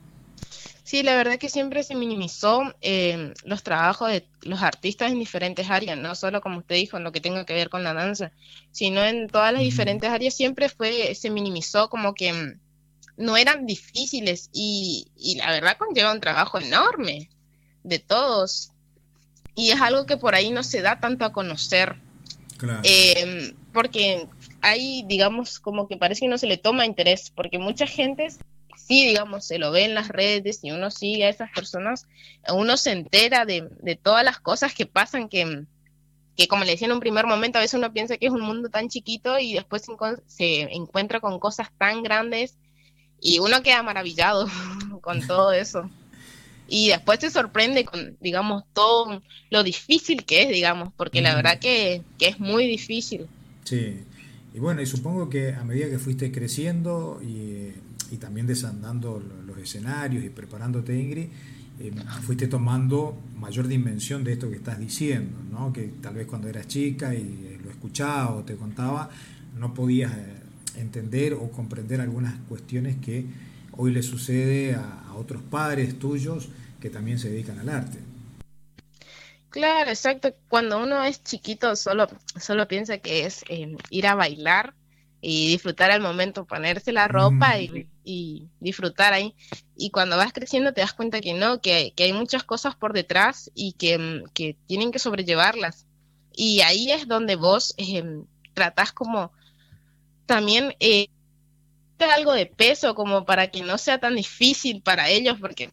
Sí, 0.92 1.02
la 1.02 1.16
verdad 1.16 1.38
que 1.38 1.49
siempre 1.49 1.82
se 1.84 1.94
minimizó 1.94 2.64
eh, 2.82 3.32
los 3.46 3.62
trabajos 3.62 4.11
de 4.11 4.26
los 4.42 4.61
artistas 4.61 5.11
en 5.11 5.18
diferentes 5.18 5.70
áreas, 5.70 5.96
no 5.96 6.14
solo 6.14 6.42
como 6.42 6.58
usted 6.58 6.75
dijo, 6.75 6.99
en 6.99 7.04
lo 7.04 7.12
que 7.12 7.22
tenga 7.22 7.46
que 7.46 7.54
ver 7.54 7.70
con 7.70 7.82
la 7.82 7.94
danza, 7.94 8.30
sino 8.72 9.02
en 9.02 9.26
todas 9.28 9.54
las 9.54 9.62
diferentes 9.62 10.11
áreas 10.11 10.34
siempre 10.34 10.68
fue, 10.68 11.14
se 11.14 11.30
minimizó 11.30 11.88
como 11.88 12.12
que 12.12 12.34
mm, 12.34 12.61
no 13.16 13.38
eran 13.38 13.64
difíciles 13.64 14.50
y, 14.52 15.06
y 15.16 15.37
la 15.37 15.50
verdad 15.52 15.78
conlleva 15.78 16.12
un 16.12 16.20
trabajo 16.20 16.58
enorme 16.58 17.30
de 17.84 17.99
todos 17.99 18.72
y 19.54 19.70
es 19.70 19.80
algo 19.80 20.04
que 20.04 20.18
por 20.18 20.34
ahí 20.34 20.50
no 20.50 20.62
se 20.62 20.82
da 20.82 21.00
tanto 21.00 21.25
a 21.25 21.32
conocer. 21.32 21.96
Eh, 22.84 23.54
porque 23.72 24.28
hay, 24.61 25.04
digamos, 25.06 25.58
como 25.58 25.88
que 25.88 25.96
parece 25.96 26.20
que 26.20 26.28
no 26.28 26.37
se 26.37 26.46
le 26.46 26.58
toma 26.58 26.84
interés, 26.84 27.32
porque 27.34 27.58
mucha 27.58 27.87
gente 27.87 28.28
sí, 28.92 29.06
digamos, 29.06 29.46
se 29.46 29.58
lo 29.58 29.70
ve 29.70 29.87
en 29.87 29.94
las 29.94 30.08
redes 30.08 30.61
y 30.62 30.70
uno 30.70 30.90
sigue 30.90 31.25
a 31.25 31.30
esas 31.30 31.50
personas, 31.50 32.06
uno 32.52 32.76
se 32.76 32.92
entera 32.92 33.46
de, 33.46 33.70
todas 34.02 34.22
las 34.22 34.38
cosas 34.38 34.75
que 34.75 34.84
pasan 34.84 35.30
que, 35.30 35.64
que, 36.37 36.46
como 36.46 36.64
le 36.64 36.72
decía 36.72 36.88
en 36.88 36.92
un 36.92 37.00
primer 37.00 37.26
momento, 37.26 37.56
a 37.56 37.62
veces 37.62 37.78
uno 37.78 37.90
piensa 37.94 38.18
que 38.18 38.26
es 38.26 38.32
un 38.32 38.42
mundo 38.42 38.68
tan 38.68 38.90
chiquito 38.90 39.38
y 39.38 39.54
después 39.54 39.84
se 40.26 40.61
encuentra 40.75 41.20
con 41.20 41.38
cosas 41.38 41.68
tan 41.78 42.02
grandes 42.02 42.58
y 43.18 43.38
uno 43.38 43.62
queda 43.62 43.82
maravillado 43.82 44.46
con 45.00 45.26
todo 45.26 45.52
eso. 45.52 45.88
Y 46.68 46.88
después 46.88 47.20
se 47.20 47.30
sorprende 47.30 47.87
con, 47.87 48.18
digamos, 48.20 48.64
todo 48.75 49.22
lo 49.49 49.62
difícil 49.62 50.26
que 50.26 50.42
es, 50.42 50.49
digamos, 50.50 50.92
porque 50.99 51.22
la 51.22 51.34
verdad 51.34 51.58
que, 51.58 52.02
que 52.18 52.28
es 52.28 52.38
muy 52.38 52.66
difícil. 52.66 53.26
Sí, 53.64 54.04
y 54.54 54.58
bueno, 54.58 54.82
y 54.82 54.87
supongo 54.87 55.30
que 55.30 55.54
a 55.54 55.64
medida 55.64 55.88
que 55.88 55.99
fuiste 55.99 56.30
creciendo 56.30 57.20
y 57.22 57.72
y 58.12 58.19
también 58.19 58.47
desandando 58.47 59.23
los 59.47 59.59
escenarios 59.59 60.23
y 60.23 60.28
preparándote, 60.28 60.95
Ingrid, 60.95 61.28
eh, 61.81 61.92
fuiste 62.23 62.47
tomando 62.47 63.19
mayor 63.37 63.66
dimensión 63.66 64.23
de 64.23 64.35
esto 64.35 64.50
que 64.50 64.57
estás 64.57 64.78
diciendo, 64.78 65.38
¿no? 65.50 65.73
que 65.73 65.85
tal 66.02 66.14
vez 66.14 66.26
cuando 66.26 66.47
eras 66.47 66.69
chica 66.69 67.14
y 67.14 67.59
lo 67.64 67.71
escuchaba 67.71 68.35
o 68.35 68.45
te 68.45 68.54
contaba, 68.57 69.09
no 69.59 69.73
podías 69.73 70.12
eh, 70.12 70.42
entender 70.76 71.33
o 71.33 71.50
comprender 71.50 72.02
algunas 72.02 72.35
cuestiones 72.49 72.97
que 72.97 73.25
hoy 73.73 73.92
le 73.92 74.02
sucede 74.02 74.75
a, 74.75 74.99
otros 75.14 75.42
padres 75.42 75.99
tuyos 75.99 76.49
que 76.81 76.88
también 76.88 77.19
se 77.19 77.28
dedican 77.28 77.59
al 77.59 77.69
arte. 77.69 77.99
Claro, 79.50 79.90
exacto. 79.90 80.35
Cuando 80.49 80.83
uno 80.83 81.04
es 81.04 81.23
chiquito 81.23 81.76
solo, 81.76 82.09
solo 82.40 82.66
piensa 82.66 82.99
que 82.99 83.26
es 83.26 83.45
eh, 83.49 83.76
ir 83.90 84.07
a 84.07 84.14
bailar 84.14 84.75
y 85.24 85.48
disfrutar 85.48 85.92
el 85.92 86.00
momento, 86.00 86.44
ponerse 86.44 86.92
la 86.92 87.06
ropa 87.06 87.58
y, 87.58 87.86
y, 88.04 88.48
disfrutar 88.58 89.12
ahí. 89.12 89.34
Y 89.76 89.90
cuando 89.90 90.16
vas 90.16 90.32
creciendo 90.32 90.74
te 90.74 90.80
das 90.80 90.92
cuenta 90.92 91.20
que 91.20 91.32
no, 91.32 91.60
que, 91.60 91.94
hay 91.96 92.12
muchas 92.12 92.42
cosas 92.42 92.74
por 92.74 92.92
detrás 92.92 93.50
y 93.54 93.72
que, 93.74 94.24
que, 94.34 94.56
tienen 94.66 94.90
que 94.90 94.98
sobrellevarlas. 94.98 95.86
Y 96.34 96.60
ahí 96.62 96.90
es 96.90 97.06
donde 97.06 97.36
vos 97.36 97.72
eh, 97.78 98.02
tratás 98.52 98.92
como 98.92 99.32
también 100.26 100.74
eh, 100.80 101.06
algo 102.10 102.32
de 102.32 102.46
peso 102.46 102.96
como 102.96 103.24
para 103.24 103.48
que 103.48 103.62
no 103.62 103.78
sea 103.78 103.98
tan 103.98 104.16
difícil 104.16 104.82
para 104.82 105.08
ellos, 105.08 105.36
porque 105.40 105.70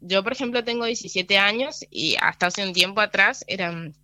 yo, 0.00 0.22
por 0.22 0.32
ejemplo, 0.32 0.62
tengo 0.62 0.84
17 0.84 1.36
años 1.36 1.84
y 1.90 2.16
hasta 2.20 2.46
hace 2.46 2.64
un 2.64 2.72
tiempo 2.72 3.00
atrás 3.00 3.44
eran, 3.48 3.94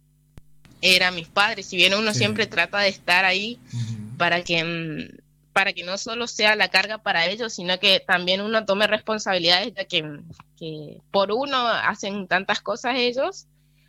eran 0.80 1.14
mis 1.14 1.28
padres. 1.28 1.66
Si 1.66 1.76
bien 1.76 1.94
uno 1.94 2.12
siempre 2.12 2.46
trata 2.46 2.80
de 2.80 2.88
estar 2.88 3.24
ahí, 3.24 3.60
para 4.16 4.42
que, 4.42 4.64
mm, 4.64 5.18
para 5.52 5.73
que 5.73 5.85
no 5.85 5.99
solo 5.99 6.26
sea 6.26 6.56
la 6.56 6.68
carga 6.68 6.99
para 6.99 7.26
ellos, 7.26 7.54
sino 7.54 7.78
que 7.78 8.00
también 8.00 8.40
uno 8.40 8.64
tome 8.64 8.87
responsabilidades 8.87 9.75
de 9.75 9.87
que, 9.87 11.00
por 11.11 11.33
uno 11.33 11.56
hacen 11.68 12.26
tantas 12.26 12.61
cosas 12.61 12.94
ellos. 12.97 13.47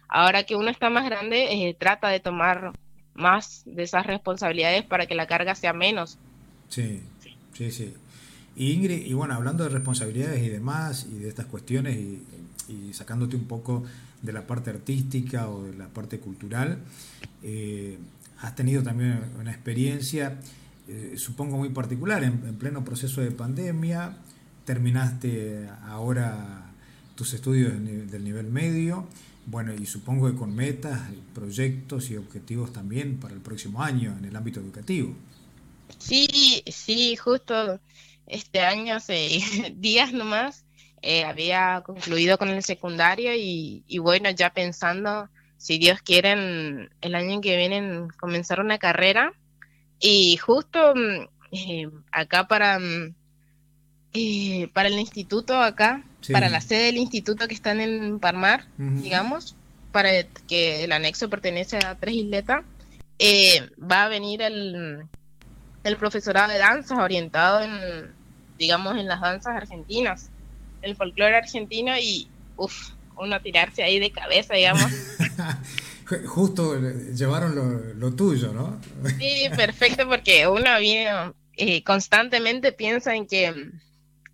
Ahora 0.08 0.44
que 0.44 0.56
uno 0.56 0.70
está 0.70 0.90
más 0.90 1.06
grande, 1.06 1.68
eh, 1.68 1.76
trata 1.78 2.10
de 2.10 2.20
tomar 2.20 2.74
más 3.16 3.64
de 3.66 3.84
esas 3.84 4.06
responsabilidades 4.06 4.84
para 4.84 5.08
que 5.08 5.16
la 5.16 5.26
carga 5.26 5.56
sea 5.56 5.74
menos. 5.74 6.18
Sí, 6.70 7.02
sí, 7.54 7.72
sí. 7.72 7.94
Y 8.56 8.74
Ingrid, 8.74 9.06
y 9.06 9.14
bueno, 9.14 9.34
hablando 9.34 9.64
de 9.64 9.70
responsabilidades 9.70 10.44
y 10.44 10.50
demás, 10.50 11.08
y 11.10 11.20
de 11.20 11.30
estas 11.30 11.48
cuestiones, 11.48 11.96
y, 11.96 12.24
y 12.70 12.94
sacándote 12.94 13.36
un 13.36 13.48
poco 13.48 13.84
de 14.22 14.34
la 14.34 14.46
parte 14.48 14.70
artística 14.70 15.50
o 15.50 15.64
de 15.64 15.78
la 15.78 15.88
parte 15.88 16.20
cultural, 16.20 16.80
eh, 17.44 17.98
has 18.42 18.56
tenido 18.56 18.84
también 18.84 19.32
una 19.40 19.52
experiencia, 19.52 20.40
eh, 20.88 21.16
supongo 21.18 21.58
muy 21.58 21.70
particular, 21.70 22.24
en, 22.24 22.56
pleno 22.58 22.84
proceso 22.84 23.22
de 23.22 23.32
pandemia, 23.32 24.18
terminaste 24.66 25.68
ahora 25.88 26.72
tus 27.16 27.34
estudios 27.34 27.74
del 27.74 28.24
nivel 28.24 28.48
medio, 28.48 29.08
bueno, 29.48 29.74
y 29.74 29.86
supongo 29.86 30.30
que 30.30 30.38
con 30.38 30.56
metas, 30.56 31.00
proyectos 31.34 32.10
y 32.10 32.18
objetivos 32.18 32.74
también 32.74 33.20
para 33.20 33.34
el 33.34 33.42
próximo 33.42 33.84
año 33.84 34.16
en 34.18 34.26
el 34.26 34.36
ámbito 34.36 34.60
educativo. 34.60 35.16
Sí, 36.00 36.64
sí, 36.68 37.16
justo 37.16 37.80
este 38.28 38.62
año, 38.62 38.96
hace 38.96 39.40
días 39.78 40.14
nomás, 40.14 40.66
eh, 41.02 41.24
había 41.24 41.84
concluido 41.86 42.38
con 42.38 42.50
el 42.50 42.64
secundario 42.64 43.36
y, 43.36 43.84
y 43.88 44.00
bueno, 44.00 44.30
ya 44.32 44.52
pensando 44.52 45.30
si 45.58 45.78
Dios 45.78 46.02
quiere, 46.02 46.90
el 47.02 47.16
año 47.16 47.42
que 47.42 47.58
viene 47.58 48.08
comenzar 48.20 48.60
una 48.60 48.78
carrera. 48.78 49.34
Y 50.00 50.38
justo 50.38 50.94
mm, 50.96 51.28
eh, 51.52 51.90
acá 52.12 52.48
para, 52.48 52.80
mm, 52.80 53.14
eh, 54.14 54.70
para 54.74 54.90
el 54.90 55.00
instituto, 55.00 55.62
acá, 55.62 56.04
para 56.32 56.50
la 56.50 56.62
sede 56.62 56.86
del 56.86 56.98
instituto 56.98 57.48
que 57.48 57.54
está 57.54 57.72
en 57.72 58.20
Parmar, 58.20 58.66
digamos, 58.78 59.56
para 59.92 60.10
que 60.48 60.84
el 60.84 60.92
anexo 60.92 61.30
pertenece 61.30 61.78
a 61.78 61.96
Tres 61.96 62.16
Isletas, 62.16 62.64
eh, 63.20 63.70
va 63.80 64.06
a 64.06 64.10
venir 64.10 64.42
el, 64.42 65.06
el 65.84 65.98
profesorado 65.98 66.52
de 66.52 66.58
danzas 66.58 66.98
orientado 66.98 67.62
en, 67.62 68.12
digamos, 68.58 68.98
en 68.98 69.08
las 69.08 69.22
danzas 69.22 69.56
argentinas, 69.56 70.30
el 70.82 70.96
folclore 70.96 71.38
argentino 71.38 71.98
y, 71.98 72.28
uff, 72.58 72.95
uno 73.18 73.42
tirarse 73.42 73.84
ahí 73.84 74.00
de 74.00 74.12
cabeza, 74.12 74.54
digamos. 74.56 74.84
Justo 76.28 76.80
llevaron 77.16 78.00
lo, 78.00 78.14
tuyo, 78.14 78.54
¿no? 78.54 78.80
sí, 79.18 79.50
perfecto, 79.56 80.08
porque 80.08 80.48
uno 80.48 80.80
viene, 80.80 81.34
eh, 81.58 81.84
constantemente 81.84 82.72
piensa 82.72 83.16
en 83.16 83.26
que 83.26 83.72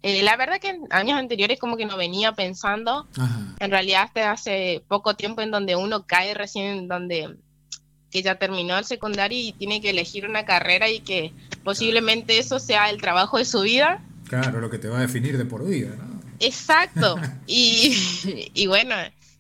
eh, 0.04 0.24
la 0.24 0.36
verdad 0.36 0.60
que 0.60 0.70
en 0.70 0.88
años 0.90 1.20
anteriores 1.20 1.60
como 1.60 1.78
que 1.78 1.86
no 1.86 1.96
venía 1.96 2.34
pensando, 2.34 3.08
en 3.60 3.72
realidad 3.72 4.04
hasta 4.04 4.32
hace 4.32 4.84
poco 4.88 5.16
tiempo 5.16 5.42
en 5.42 5.52
donde 5.52 5.76
uno 5.76 6.06
cae 6.08 6.34
recién, 6.34 6.88
donde 6.88 7.38
que 8.10 8.22
ya 8.22 8.36
terminó 8.36 8.78
el 8.78 8.86
secundario 8.86 9.38
y 9.40 9.54
tiene 9.54 9.80
que 9.80 9.92
elegir 9.92 10.28
una 10.28 10.44
carrera 10.44 10.90
y 10.90 11.00
que 11.00 11.34
posiblemente 11.64 12.40
eso 12.40 12.60
sea 12.60 12.90
el 12.90 13.00
trabajo 13.00 13.38
de 13.38 13.46
su 13.46 13.62
vida. 13.62 14.04
Claro, 14.28 14.60
lo 14.60 14.70
que 14.70 14.80
te 14.80 14.90
va 14.90 14.98
a 14.98 15.02
definir 15.02 15.38
de 15.38 15.46
por 15.46 15.66
vida, 15.66 15.96
¿no? 15.98 16.21
Exacto. 16.42 17.18
Y, 17.48 17.96
y 18.54 18.68
bueno, 18.68 18.96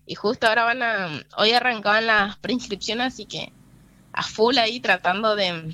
y 0.06 0.16
justo 0.16 0.48
ahora 0.48 0.64
van 0.64 0.84
a, 0.84 1.24
hoy 1.38 1.52
arrancaban 1.52 2.08
las 2.08 2.38
preinscripciones, 2.38 3.14
así 3.14 3.26
que 3.26 3.52
a 4.14 4.24
full 4.24 4.58
ahí 4.58 4.80
tratando 4.80 5.36
de, 5.36 5.74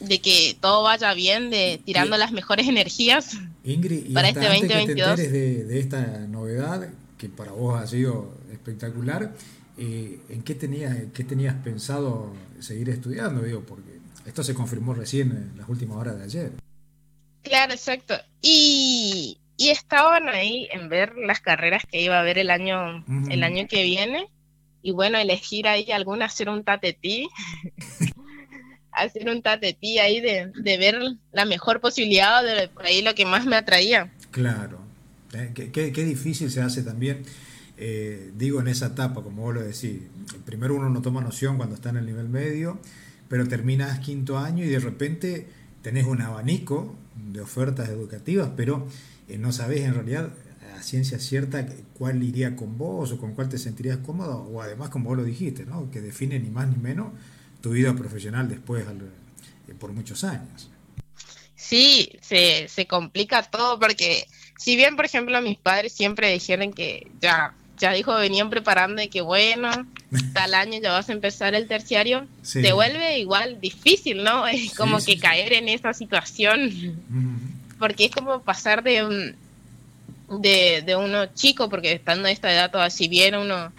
de 0.00 0.20
que 0.20 0.56
todo 0.60 0.82
vaya 0.82 1.14
bien, 1.14 1.50
de 1.50 1.80
tirando 1.84 2.16
las 2.16 2.32
mejores 2.32 2.68
energías 2.68 3.36
Ingrid, 3.64 4.12
para 4.14 4.28
este 4.28 4.46
2022. 4.46 5.16
Que 5.16 5.22
te 5.24 5.30
de, 5.30 5.64
de, 5.64 5.80
esta 5.80 6.00
novedad, 6.26 6.88
que 7.18 7.28
para 7.28 7.52
vos 7.52 7.80
ha 7.80 7.86
sido 7.86 8.34
espectacular, 8.50 9.34
eh, 9.76 10.20
¿en 10.28 10.42
qué 10.42 10.54
tenías, 10.54 10.96
qué 11.14 11.24
tenías 11.24 11.54
pensado 11.62 12.32
seguir 12.60 12.88
estudiando? 12.90 13.42
Digo, 13.42 13.62
porque 13.62 14.00
esto 14.26 14.42
se 14.42 14.54
confirmó 14.54 14.94
recién 14.94 15.30
en 15.30 15.58
las 15.58 15.68
últimas 15.68 15.98
horas 15.98 16.18
de 16.18 16.24
ayer. 16.24 16.52
Claro, 17.42 17.72
exacto. 17.72 18.14
Y 18.42 19.38
y 19.60 19.68
estaban 19.68 20.30
ahí 20.30 20.68
en 20.72 20.88
ver 20.88 21.12
las 21.16 21.40
carreras 21.40 21.84
que 21.84 22.00
iba 22.00 22.16
a 22.16 22.20
haber 22.20 22.38
el 22.38 22.48
año, 22.48 23.04
el 23.28 23.42
año 23.42 23.68
que 23.68 23.82
viene. 23.82 24.26
Y 24.80 24.92
bueno, 24.92 25.18
elegir 25.18 25.68
ahí 25.68 25.92
alguna, 25.92 26.24
hacer 26.24 26.48
un 26.48 26.64
tatetí, 26.64 27.28
hacer 28.92 29.28
un 29.28 29.42
tatetí 29.42 29.98
ahí 29.98 30.22
de, 30.22 30.50
ver 30.78 30.98
la 31.32 31.44
mejor 31.44 31.82
posibilidad, 31.82 32.42
de 32.42 32.68
por 32.68 32.86
ahí 32.86 33.02
lo 33.02 33.14
que 33.14 33.26
más 33.26 33.44
me 33.44 33.54
atraía. 33.54 34.10
Claro, 34.30 34.78
eh, 35.34 35.52
qué, 35.52 36.04
difícil 36.06 36.50
se 36.50 36.62
hace 36.62 36.82
también, 36.82 37.22
eh, 37.76 38.30
digo, 38.34 38.62
en 38.62 38.68
esa 38.68 38.86
etapa, 38.86 39.22
como 39.22 39.42
vos 39.42 39.56
lo 39.56 39.62
decís. 39.62 40.00
Primero 40.46 40.74
uno 40.74 40.88
no 40.88 41.02
toma 41.02 41.20
noción 41.20 41.58
cuando 41.58 41.74
está 41.74 41.90
en 41.90 41.98
el 41.98 42.06
nivel 42.06 42.30
medio, 42.30 42.80
pero 43.28 43.46
terminas 43.46 43.98
quinto 43.98 44.38
año 44.38 44.64
y 44.64 44.68
de 44.68 44.80
repente 44.80 45.48
tenés 45.82 46.06
un 46.06 46.22
abanico 46.22 46.96
de 47.14 47.42
ofertas 47.42 47.90
educativas, 47.90 48.48
pero 48.56 48.88
eh, 49.30 49.38
no 49.38 49.52
sabes 49.52 49.80
en 49.80 49.94
realidad 49.94 50.30
a 50.76 50.82
ciencia 50.82 51.18
cierta 51.18 51.66
cuál 51.94 52.22
iría 52.22 52.56
con 52.56 52.78
vos 52.78 53.12
o 53.12 53.18
con 53.18 53.34
cuál 53.34 53.48
te 53.48 53.58
sentirías 53.58 53.98
cómodo, 53.98 54.42
o 54.42 54.62
además, 54.62 54.90
como 54.90 55.10
vos 55.10 55.18
lo 55.18 55.24
dijiste, 55.24 55.64
¿no? 55.64 55.90
que 55.90 56.00
define 56.00 56.38
ni 56.38 56.50
más 56.50 56.68
ni 56.68 56.76
menos 56.76 57.12
tu 57.60 57.70
vida 57.70 57.94
profesional 57.94 58.48
después 58.48 58.84
eh, 58.86 59.74
por 59.78 59.92
muchos 59.92 60.24
años. 60.24 60.70
Sí, 61.54 62.12
se, 62.20 62.68
se 62.68 62.86
complica 62.86 63.42
todo 63.42 63.78
porque 63.78 64.26
si 64.58 64.76
bien, 64.76 64.96
por 64.96 65.04
ejemplo, 65.04 65.40
mis 65.40 65.58
padres 65.58 65.92
siempre 65.92 66.32
dijeron 66.32 66.72
que 66.72 67.06
ya, 67.20 67.54
ya 67.78 67.92
dijo, 67.92 68.14
venían 68.14 68.50
preparando 68.50 69.00
y 69.00 69.08
que 69.08 69.22
bueno, 69.22 69.70
tal 70.34 70.54
año 70.54 70.80
ya 70.82 70.92
vas 70.92 71.08
a 71.08 71.12
empezar 71.12 71.54
el 71.54 71.66
terciario, 71.66 72.26
te 72.52 72.72
vuelve 72.72 73.18
igual 73.18 73.60
difícil, 73.60 74.22
¿no? 74.22 74.46
Es 74.46 74.74
como 74.74 74.98
que 74.98 75.18
caer 75.18 75.54
en 75.54 75.68
esa 75.68 75.94
situación, 75.94 76.70
porque 77.80 78.04
es 78.04 78.12
como 78.12 78.42
pasar 78.42 78.84
de, 78.84 79.34
de, 80.28 80.82
de 80.86 80.96
uno 80.96 81.26
chico, 81.34 81.68
porque 81.68 81.92
estando 81.92 82.28
en 82.28 82.34
esta 82.34 82.52
edad 82.52 82.70
todavía, 82.70 82.90
si 82.90 83.08
bien 83.08 83.34
uno 83.34 83.72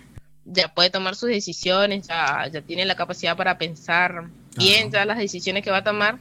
ya 0.43 0.73
puede 0.73 0.89
tomar 0.89 1.15
sus 1.15 1.29
decisiones, 1.29 2.07
ya, 2.07 2.49
ya 2.51 2.61
tiene 2.61 2.85
la 2.85 2.95
capacidad 2.95 3.37
para 3.37 3.57
pensar 3.57 4.25
bien 4.57 4.91
ya 4.91 5.05
las 5.05 5.17
decisiones 5.17 5.63
que 5.63 5.71
va 5.71 5.77
a 5.77 5.83
tomar, 5.83 6.17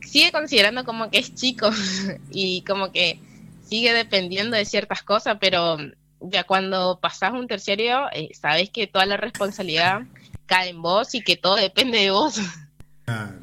sigue 0.00 0.32
considerando 0.32 0.84
como 0.84 1.10
que 1.10 1.18
es 1.18 1.34
chico 1.34 1.70
y 2.30 2.62
como 2.62 2.90
que 2.90 3.20
sigue 3.68 3.92
dependiendo 3.92 4.56
de 4.56 4.64
ciertas 4.64 5.02
cosas, 5.02 5.36
pero 5.40 5.76
ya 6.20 6.44
cuando 6.44 6.98
pasas 7.00 7.32
un 7.32 7.46
terciario, 7.46 8.06
eh, 8.12 8.30
sabes 8.32 8.70
que 8.70 8.86
toda 8.86 9.06
la 9.06 9.16
responsabilidad 9.16 10.02
cae 10.46 10.70
en 10.70 10.82
vos 10.82 11.14
y 11.14 11.22
que 11.22 11.36
todo 11.36 11.56
depende 11.56 11.98
de 11.98 12.10
vos. 12.10 12.40
Claro, 13.04 13.34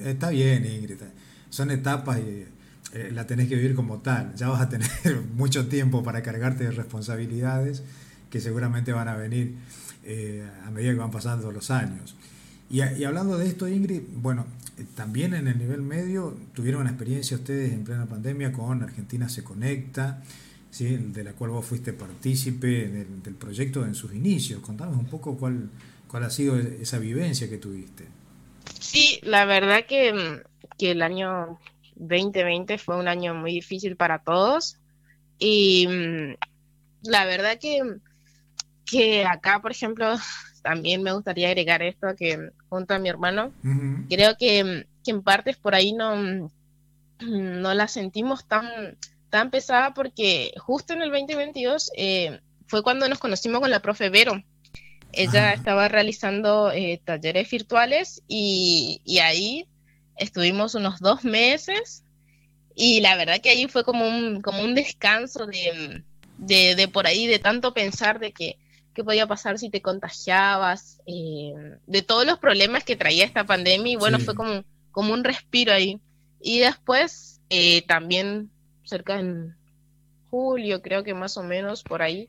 está 0.00 0.30
bien, 0.30 0.66
Ingrid. 0.66 1.00
Son 1.48 1.70
etapas 1.70 2.18
y 2.18 2.46
eh, 2.94 3.10
la 3.12 3.26
tenés 3.26 3.48
que 3.48 3.56
vivir 3.56 3.74
como 3.74 3.98
tal. 3.98 4.34
Ya 4.36 4.48
vas 4.48 4.60
a 4.60 4.68
tener 4.68 4.88
mucho 5.34 5.66
tiempo 5.66 6.04
para 6.04 6.22
cargarte 6.22 6.64
de 6.64 6.70
responsabilidades 6.70 7.82
que 8.30 8.40
seguramente 8.40 8.92
van 8.92 9.08
a 9.08 9.16
venir 9.16 9.56
eh, 10.04 10.48
a 10.64 10.70
medida 10.70 10.92
que 10.92 10.98
van 10.98 11.10
pasando 11.10 11.50
los 11.50 11.70
años. 11.72 12.14
Y, 12.70 12.80
hablando 13.04 13.36
de 13.36 13.46
esto, 13.46 13.68
Ingrid, 13.68 14.02
bueno, 14.14 14.46
también 14.94 15.34
en 15.34 15.48
el 15.48 15.58
nivel 15.58 15.82
medio 15.82 16.36
tuvieron 16.54 16.82
una 16.82 16.90
experiencia 16.90 17.36
ustedes 17.36 17.72
en 17.72 17.84
plena 17.84 18.06
pandemia 18.06 18.52
con 18.52 18.82
Argentina 18.82 19.28
se 19.28 19.44
conecta, 19.44 20.22
¿sí? 20.70 20.96
de 20.96 21.24
la 21.24 21.32
cual 21.32 21.50
vos 21.50 21.66
fuiste 21.66 21.92
partícipe 21.92 22.88
del, 22.88 23.34
proyecto 23.34 23.84
en 23.84 23.94
sus 23.94 24.14
inicios. 24.14 24.60
Contanos 24.60 24.96
un 24.96 25.06
poco 25.06 25.36
cuál, 25.36 25.68
cuál 26.08 26.24
ha 26.24 26.30
sido 26.30 26.58
esa 26.58 26.98
vivencia 26.98 27.48
que 27.48 27.58
tuviste. 27.58 28.06
Sí, 28.80 29.20
la 29.22 29.44
verdad 29.44 29.84
que, 29.86 30.42
que 30.78 30.92
el 30.92 31.02
año 31.02 31.58
2020 31.96 32.78
fue 32.78 32.96
un 32.96 33.08
año 33.08 33.34
muy 33.34 33.52
difícil 33.52 33.96
para 33.96 34.20
todos. 34.20 34.78
Y 35.38 35.86
mm, 35.88 36.34
la 37.02 37.24
verdad 37.24 37.58
que, 37.60 37.80
que 38.84 39.24
acá, 39.24 39.60
por 39.60 39.70
ejemplo, 39.70 40.14
también 40.62 41.02
me 41.02 41.12
gustaría 41.12 41.48
agregar 41.48 41.82
esto 41.82 42.08
que 42.16 42.50
junto 42.68 42.94
a 42.94 42.98
mi 42.98 43.08
hermano, 43.08 43.52
creo 44.08 44.36
que, 44.38 44.86
en 45.06 45.22
partes 45.22 45.58
por 45.58 45.74
ahí 45.74 45.92
no, 45.92 46.50
no 47.20 47.74
la 47.74 47.88
sentimos 47.88 48.46
tan, 48.46 48.96
tan 49.28 49.50
pesada 49.50 49.92
porque 49.92 50.54
justo 50.56 50.94
en 50.94 51.02
el 51.02 51.10
2022 51.10 51.90
eh, 51.96 52.40
fue 52.66 52.82
cuando 52.82 53.08
nos 53.08 53.18
conocimos 53.18 53.60
con 53.60 53.70
la 53.70 53.80
profe 53.80 54.08
Vero. 54.08 54.42
Ella 55.12 55.52
estaba 55.52 55.88
realizando 55.88 56.72
eh, 56.72 57.00
talleres 57.04 57.50
virtuales 57.50 58.22
y, 58.26 59.00
ahí 59.22 59.66
estuvimos 60.16 60.74
unos 60.74 61.00
dos 61.00 61.24
meses 61.24 62.04
y 62.74 63.00
la 63.00 63.16
verdad 63.16 63.40
que 63.40 63.50
ahí 63.50 63.68
fue 63.68 63.84
como 63.84 64.06
un, 64.06 64.42
como 64.42 64.62
un 64.62 64.74
descanso 64.74 65.46
de, 65.46 66.02
de 66.38 66.88
por 66.88 67.06
ahí, 67.06 67.26
de 67.26 67.38
tanto 67.38 67.72
pensar 67.74 68.18
de 68.18 68.32
que 68.32 68.58
qué 68.94 69.04
podía 69.04 69.26
pasar 69.26 69.58
si 69.58 69.68
te 69.68 69.82
contagiabas, 69.82 71.02
eh, 71.06 71.52
de 71.86 72.02
todos 72.02 72.24
los 72.24 72.38
problemas 72.38 72.84
que 72.84 72.96
traía 72.96 73.24
esta 73.24 73.44
pandemia 73.44 73.92
y 73.92 73.96
bueno, 73.96 74.20
fue 74.20 74.34
como, 74.34 74.64
como 74.92 75.12
un 75.12 75.24
respiro 75.24 75.72
ahí. 75.72 76.00
Y 76.40 76.60
después 76.60 77.40
eh, 77.50 77.82
también 77.82 78.50
cerca 78.84 79.18
en 79.18 79.56
julio, 80.30 80.80
creo 80.80 81.02
que 81.02 81.14
más 81.14 81.36
o 81.36 81.42
menos 81.42 81.82
por 81.82 82.02
ahí, 82.02 82.28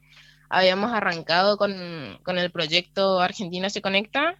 habíamos 0.49 0.91
arrancado 0.91 1.57
con, 1.57 1.71
el 1.71 2.51
proyecto 2.51 3.19
Argentina 3.19 3.69
se 3.69 3.81
conecta, 3.81 4.37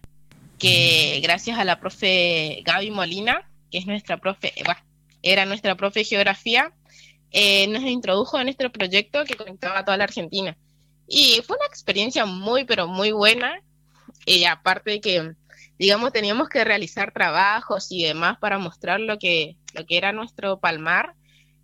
que 0.58 1.20
gracias 1.22 1.58
a 1.58 1.64
la 1.64 1.80
profe 1.80 2.62
Gaby 2.64 2.90
Molina, 2.90 3.48
que 3.70 3.78
es 3.78 3.86
nuestra 3.86 4.18
profe, 4.18 4.52
era 5.22 5.44
nuestra 5.44 5.74
profe 5.76 6.00
de 6.00 6.04
geografía, 6.04 6.72
eh, 7.30 7.66
nos 7.68 7.82
introdujo 7.82 8.40
en 8.40 8.48
este 8.48 8.70
proyecto 8.70 9.24
que 9.24 9.34
conectaba 9.34 9.80
a 9.80 9.84
toda 9.84 9.96
la 9.96 10.04
Argentina. 10.04 10.56
Y 11.08 11.42
fue 11.46 11.56
una 11.56 11.66
experiencia 11.66 12.24
muy, 12.24 12.64
pero 12.64 12.88
muy 12.88 13.12
buena. 13.12 13.60
Y 14.24 14.44
aparte 14.44 14.92
de 14.92 15.00
que, 15.00 15.32
digamos, 15.78 16.12
teníamos 16.12 16.48
que 16.48 16.64
realizar 16.64 17.12
trabajos 17.12 17.88
y 17.90 18.04
demás 18.04 18.38
para 18.38 18.58
mostrar 18.58 19.00
lo 19.00 19.18
que, 19.18 19.56
lo 19.74 19.84
que 19.86 19.96
era 19.96 20.12
nuestro 20.12 20.58
palmar, 20.58 21.14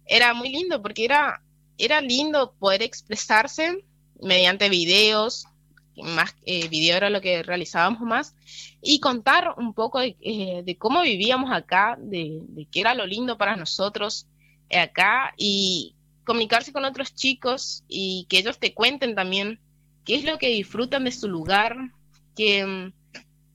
era 0.06 0.34
muy 0.34 0.50
lindo 0.50 0.82
porque 0.82 1.04
era, 1.04 1.42
era 1.78 2.00
lindo 2.00 2.54
poder 2.58 2.82
expresarse 2.82 3.84
mediante 4.20 4.68
videos, 4.68 5.46
más 5.96 6.34
eh, 6.44 6.68
video 6.68 6.96
era 6.96 7.10
lo 7.10 7.20
que 7.20 7.42
realizábamos 7.42 8.02
más, 8.02 8.34
y 8.80 9.00
contar 9.00 9.54
un 9.58 9.74
poco 9.74 10.00
de, 10.00 10.16
eh, 10.20 10.76
cómo 10.78 11.02
vivíamos 11.02 11.52
acá, 11.52 11.96
de, 12.00 12.40
de, 12.48 12.66
qué 12.66 12.80
era 12.80 12.94
lo 12.94 13.06
lindo 13.06 13.36
para 13.38 13.56
nosotros 13.56 14.26
acá, 14.70 15.34
y, 15.36 15.94
comunicarse 16.24 16.72
con 16.72 16.84
otros 16.84 17.14
chicos 17.14 17.84
y 17.88 18.26
que 18.28 18.38
ellos 18.38 18.58
te 18.58 18.74
cuenten 18.74 19.14
también 19.14 19.60
qué 20.04 20.16
es 20.16 20.24
lo 20.24 20.38
que 20.38 20.48
disfrutan 20.48 21.04
de 21.04 21.12
su 21.12 21.28
lugar, 21.28 21.76
qué, 22.36 22.92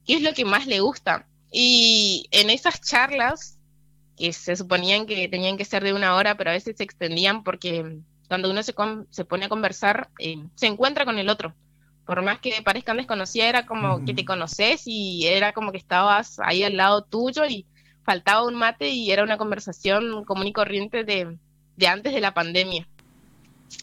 qué 0.06 0.16
es 0.16 0.22
lo 0.22 0.34
que 0.34 0.46
más 0.46 0.68
le 0.68 0.80
gusta. 0.80 1.28
Y 1.52 2.28
en 2.32 2.50
esas 2.50 2.82
charlas, 2.82 3.60
que 4.18 4.34
se 4.34 4.56
suponían 4.56 5.06
que 5.06 5.28
tenían 5.28 5.58
que 5.58 5.66
ser 5.66 5.84
de 5.84 5.94
una 5.94 6.16
hora, 6.16 6.36
pero 6.36 6.50
a 6.50 6.54
veces 6.54 6.76
se 6.78 6.84
extendían 6.84 7.44
porque 7.44 8.00
cuando 8.28 8.50
uno 8.50 8.64
se, 8.64 8.74
se 9.12 9.26
pone 9.26 9.46
a 9.46 9.50
conversar, 9.50 10.10
eh, 10.20 10.44
se 10.56 10.68
encuentra 10.68 11.06
con 11.06 11.20
el 11.20 11.30
otro. 11.30 11.54
Por 12.08 12.24
más 12.24 12.40
que 12.40 12.62
parezcan 12.64 12.98
desconocidas, 12.98 13.50
era 13.50 13.66
como 13.66 14.04
que 14.06 14.14
te 14.14 14.26
conoces 14.26 14.84
y 14.86 15.28
era 15.28 15.54
como 15.54 15.72
que 15.72 15.78
estabas 15.78 16.40
ahí 16.40 16.64
al 16.64 16.78
lado 16.78 17.04
tuyo 17.04 17.46
y 17.46 17.68
faltaba 18.06 18.48
un 18.48 18.56
mate 18.56 18.90
y 18.90 19.12
era 19.12 19.24
una 19.24 19.38
conversación 19.38 20.24
común 20.24 20.48
y 20.48 20.54
corriente 20.54 21.04
de, 21.04 21.38
de 21.76 21.88
antes 21.88 22.14
de 22.14 22.22
la 22.22 22.34
pandemia. 22.34 22.88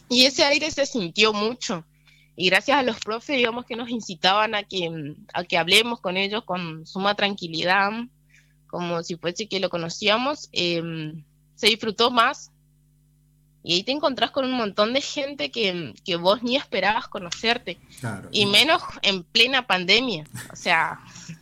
Y 0.09 0.25
ese 0.25 0.45
aire 0.45 0.71
se 0.71 0.87
sintió 0.87 1.33
mucho. 1.35 1.85
Y 2.37 2.49
gracias 2.49 2.79
a 2.79 2.83
los 2.83 2.99
profes, 2.99 3.37
digamos 3.37 3.65
que 3.65 3.77
nos 3.77 3.91
incitaban 3.91 4.55
a 4.55 4.65
que, 4.65 5.15
a 5.33 5.45
que 5.45 5.59
hablemos 5.59 6.01
con 6.01 6.17
ellos 6.17 6.45
con 6.45 6.87
suma 6.87 7.15
tranquilidad, 7.15 7.93
como 8.67 9.03
si 9.05 9.17
fuese 9.17 9.47
que 9.47 9.61
lo 9.61 9.71
conocíamos, 9.71 10.49
em, 10.53 11.23
se 11.55 11.69
disfrutó 11.69 12.11
más. 12.11 12.51
Y 13.67 13.75
ahí 13.75 13.83
te 13.83 13.93
encontrás 13.93 14.31
con 14.31 14.45
un 14.45 14.53
montón 14.53 14.93
de 14.93 15.01
gente 15.01 15.51
que, 15.51 15.95
vos 16.21 16.43
ni 16.43 16.55
esperabas 16.55 17.09
conocerte. 17.09 17.79
y, 18.31 18.45
menos 18.45 18.83
en 19.01 19.23
plena 19.23 19.67
pandemia. 19.67 20.27
O 20.53 20.57
sea, 20.57 21.01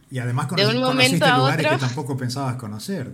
y 0.09 0.21
además 0.21 0.49
de 0.55 0.67
un 0.69 0.81
momento 0.81 1.25
a 1.25 1.39
lugares 1.39 1.67
otro, 1.67 1.79
que 1.79 1.85
tampoco 1.85 2.17
pensabas 2.17 2.55
conocer. 2.57 3.11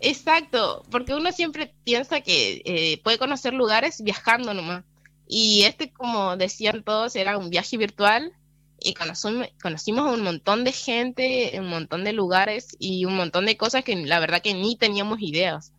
Exacto, 0.00 0.84
porque 0.90 1.14
uno 1.14 1.30
siempre 1.30 1.72
piensa 1.84 2.20
que 2.20 2.62
eh, 2.64 3.00
puede 3.04 3.16
conocer 3.16 3.54
lugares 3.54 4.02
viajando 4.02 4.52
nomás. 4.52 4.82
Y 5.28 5.62
este, 5.62 5.92
como 5.92 6.36
decían 6.36 6.82
todos, 6.82 7.14
era 7.14 7.38
un 7.38 7.48
viaje 7.48 7.76
virtual 7.76 8.32
y 8.80 8.94
conocimos, 8.94 9.46
conocimos 9.62 10.12
un 10.12 10.24
montón 10.24 10.64
de 10.64 10.72
gente, 10.72 11.52
un 11.60 11.68
montón 11.68 12.02
de 12.02 12.12
lugares 12.12 12.76
y 12.80 13.04
un 13.04 13.14
montón 13.14 13.46
de 13.46 13.56
cosas 13.56 13.84
que 13.84 13.94
la 13.94 14.18
verdad 14.18 14.42
que 14.42 14.54
ni 14.54 14.74
teníamos 14.74 15.20
ideas. 15.20 15.72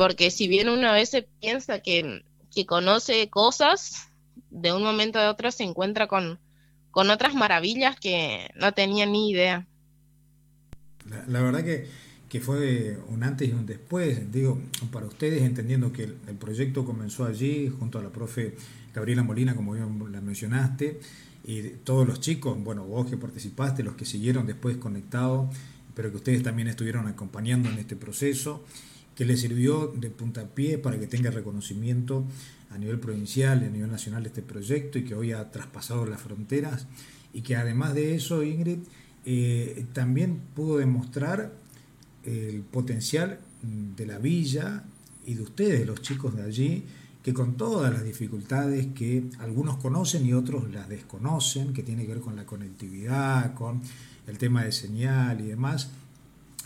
Porque 0.00 0.30
si 0.30 0.48
bien 0.48 0.70
uno 0.70 0.88
a 0.88 0.92
veces 0.92 1.26
piensa 1.42 1.80
que, 1.80 2.24
que 2.54 2.64
conoce 2.64 3.28
cosas, 3.28 4.08
de 4.48 4.72
un 4.72 4.82
momento 4.82 5.18
a 5.18 5.30
otro 5.30 5.50
se 5.50 5.62
encuentra 5.62 6.06
con, 6.08 6.38
con 6.90 7.10
otras 7.10 7.34
maravillas 7.34 8.00
que 8.00 8.48
no 8.54 8.72
tenía 8.72 9.04
ni 9.04 9.30
idea. 9.30 9.66
la 11.04 11.42
verdad 11.42 11.62
que 11.62 11.86
que 12.30 12.40
fue 12.40 12.96
un 13.08 13.24
antes 13.24 13.48
y 13.48 13.52
un 13.52 13.66
después, 13.66 14.32
digo, 14.32 14.58
para 14.90 15.04
ustedes, 15.04 15.42
entendiendo 15.42 15.92
que 15.92 16.04
el, 16.04 16.36
proyecto 16.38 16.86
comenzó 16.86 17.26
allí, 17.26 17.68
junto 17.68 17.98
a 17.98 18.02
la 18.02 18.08
profe 18.08 18.54
Gabriela 18.94 19.22
Molina, 19.22 19.54
como 19.54 19.72
bien 19.72 20.00
la 20.10 20.22
mencionaste, 20.22 20.98
y 21.44 21.62
todos 21.84 22.06
los 22.06 22.20
chicos, 22.20 22.56
bueno, 22.62 22.84
vos 22.84 23.10
que 23.10 23.18
participaste, 23.18 23.82
los 23.82 23.96
que 23.96 24.06
siguieron 24.06 24.46
después 24.46 24.78
conectados, 24.78 25.54
pero 25.94 26.10
que 26.10 26.16
ustedes 26.16 26.42
también 26.42 26.68
estuvieron 26.68 27.08
acompañando 27.08 27.68
en 27.68 27.78
este 27.78 27.96
proceso, 27.96 28.64
que 29.20 29.26
les 29.26 29.38
sirvió 29.38 29.92
de 29.94 30.08
puntapié 30.08 30.78
para 30.78 30.98
que 30.98 31.06
tenga 31.06 31.30
reconocimiento 31.30 32.24
a 32.70 32.78
nivel 32.78 32.98
provincial 32.98 33.62
y 33.62 33.66
a 33.66 33.68
nivel 33.68 33.90
nacional 33.90 34.24
este 34.24 34.40
proyecto 34.40 34.98
y 34.98 35.04
que 35.04 35.14
hoy 35.14 35.32
ha 35.32 35.50
traspasado 35.50 36.06
las 36.06 36.22
fronteras 36.22 36.86
y 37.34 37.42
que 37.42 37.54
además 37.54 37.92
de 37.92 38.14
eso, 38.14 38.42
Ingrid, 38.42 38.78
eh, 39.26 39.84
también 39.92 40.40
pudo 40.54 40.78
demostrar 40.78 41.52
el 42.24 42.62
potencial 42.62 43.40
de 43.62 44.06
la 44.06 44.16
villa 44.16 44.84
y 45.26 45.34
de 45.34 45.42
ustedes, 45.42 45.86
los 45.86 46.00
chicos 46.00 46.34
de 46.34 46.42
allí, 46.42 46.84
que 47.22 47.34
con 47.34 47.58
todas 47.58 47.92
las 47.92 48.04
dificultades 48.04 48.86
que 48.94 49.24
algunos 49.38 49.76
conocen 49.76 50.24
y 50.24 50.32
otros 50.32 50.72
las 50.72 50.88
desconocen, 50.88 51.74
que 51.74 51.82
tiene 51.82 52.06
que 52.06 52.14
ver 52.14 52.22
con 52.22 52.36
la 52.36 52.46
conectividad, 52.46 53.52
con 53.52 53.82
el 54.26 54.38
tema 54.38 54.64
de 54.64 54.72
señal 54.72 55.42
y 55.42 55.48
demás, 55.48 55.90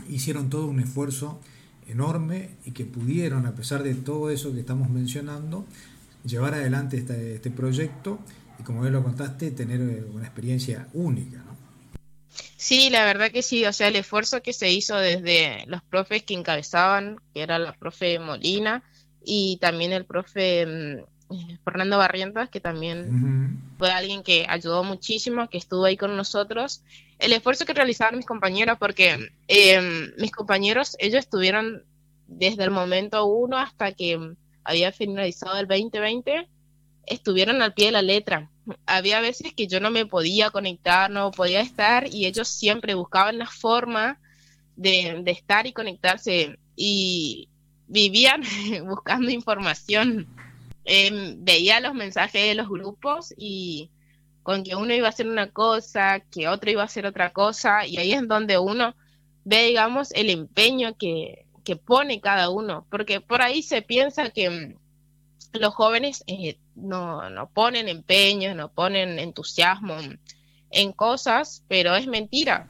hicieron 0.09 0.51
todo 0.51 0.67
un 0.67 0.79
esfuerzo 0.79 1.41
enorme 1.89 2.51
y 2.65 2.73
que 2.73 2.85
pudieron, 2.85 3.47
a 3.47 3.55
pesar 3.55 3.83
de 3.83 3.95
todo 3.95 4.31
eso 4.31 4.53
que 4.53 4.61
estamos 4.61 4.91
mencionando, 4.91 5.67
llevar 6.25 6.55
adelante 6.55 6.97
este, 6.97 7.51
proyecto 7.51 8.19
y 8.59 8.63
como 8.63 8.81
bien 8.81 8.93
lo 8.93 9.03
contaste, 9.03 9.51
tener 9.51 9.81
eh, 9.81 10.05
una 10.13 10.25
experiencia 10.25 10.89
única. 10.95 11.39
¿no? 11.39 11.57
Sí, 12.57 12.89
la 12.91 13.05
verdad 13.05 13.31
que 13.31 13.43
sí, 13.43 13.65
o 13.67 13.73
sea, 13.73 13.89
el 13.89 13.97
esfuerzo 13.97 14.43
que 14.43 14.53
se 14.53 14.71
hizo 14.71 14.97
desde 14.97 15.65
los 15.67 15.83
profes 15.83 16.23
que 16.23 16.35
encabezaban, 16.35 17.19
que 17.35 17.43
era 17.43 17.59
la 17.59 17.75
profe 17.75 18.19
Molina 18.19 18.83
y 19.25 19.59
también 19.61 19.93
el 19.93 20.07
profe 20.07 20.67
mm, 20.67 21.14
Fernando 21.65 21.99
Barrientas, 21.99 22.49
que 22.51 22.61
también 22.61 23.61
fue 23.79 23.91
alguien 23.91 24.23
que 24.23 24.47
ayudó 24.49 24.85
muchísimo, 24.85 25.49
que 25.49 25.59
estuvo 25.59 25.85
ahí 25.85 25.97
con 25.97 26.17
nosotros. 26.17 26.83
El 27.19 27.33
esfuerzo 27.33 27.65
que 27.65 27.75
realizaban 27.75 28.17
mis 28.17 28.27
compañeros, 28.27 28.77
porque 28.79 29.31
em, 29.49 30.13
mis 30.19 30.33
compañeros, 30.33 30.97
ellos 30.99 31.21
estuvieron 31.21 31.85
desde 32.27 32.65
el 32.65 32.71
momento 32.71 33.27
uno 33.27 33.59
hasta 33.59 33.93
que 33.93 34.35
había 34.65 34.93
finalizado 34.93 35.59
el 35.59 35.67
2020, 35.67 36.49
estuvieron 37.07 37.63
al 37.63 37.75
pie 37.75 37.87
de 37.87 37.93
la 37.93 38.03
letra. 38.03 38.51
Había 38.87 39.21
veces 39.21 39.53
que 39.55 39.67
yo 39.67 39.81
no 39.81 39.91
me 39.91 40.07
podía 40.07 40.51
conectar, 40.51 41.11
no 41.11 41.31
podía 41.31 41.61
estar 41.61 42.07
y 42.07 42.27
ellos 42.27 42.49
siempre 42.49 42.95
buscaban 42.95 43.39
la 43.39 43.47
forma 43.47 44.19
de, 44.77 45.23
estar 45.27 45.67
y 45.67 45.73
conectarse 45.73 46.59
y 46.77 47.49
vivían 47.89 48.43
buscando 48.87 49.31
información. 49.31 50.27
Em, 50.85 51.43
veía 51.45 51.81
los 51.81 51.95
mensajes 51.95 52.47
de 52.47 52.55
los 52.55 52.69
grupos 52.69 53.33
y 53.37 53.91
con 54.43 54.63
que 54.65 54.77
uno 54.77 54.93
iba 54.93 55.07
a 55.07 55.11
hacer 55.11 55.27
una 55.27 55.51
cosa, 55.51 56.21
que 56.21 56.49
otro 56.49 56.71
iba 56.71 56.83
a 56.83 56.87
hacer 56.87 57.07
otra 57.07 57.33
cosa 57.33 57.87
y 57.87 57.97
ahí 57.97 58.13
es 58.13 58.29
donde 58.29 58.59
uno 58.59 58.95
ve, 59.45 59.67
digamos, 59.67 60.13
el 60.13 60.29
empeño 60.29 60.97
que, 60.99 61.47
que 61.65 61.77
pone 61.77 62.21
cada 62.21 62.51
uno, 62.51 62.87
porque 62.91 63.21
por 63.21 63.41
ahí 63.41 63.63
se 63.63 63.81
piensa 63.81 64.31
que 64.31 64.77
los 65.55 65.75
jóvenes 65.75 66.25
eh, 66.27 66.59
no, 66.75 67.31
no 67.31 67.49
ponen 67.49 67.89
empeño, 67.89 68.55
no 68.55 68.71
ponen 68.71 69.19
entusiasmo 69.19 69.97
en 70.71 70.93
cosas, 70.93 71.63
pero 71.69 71.95
es 71.95 72.07
mentira. 72.07 72.69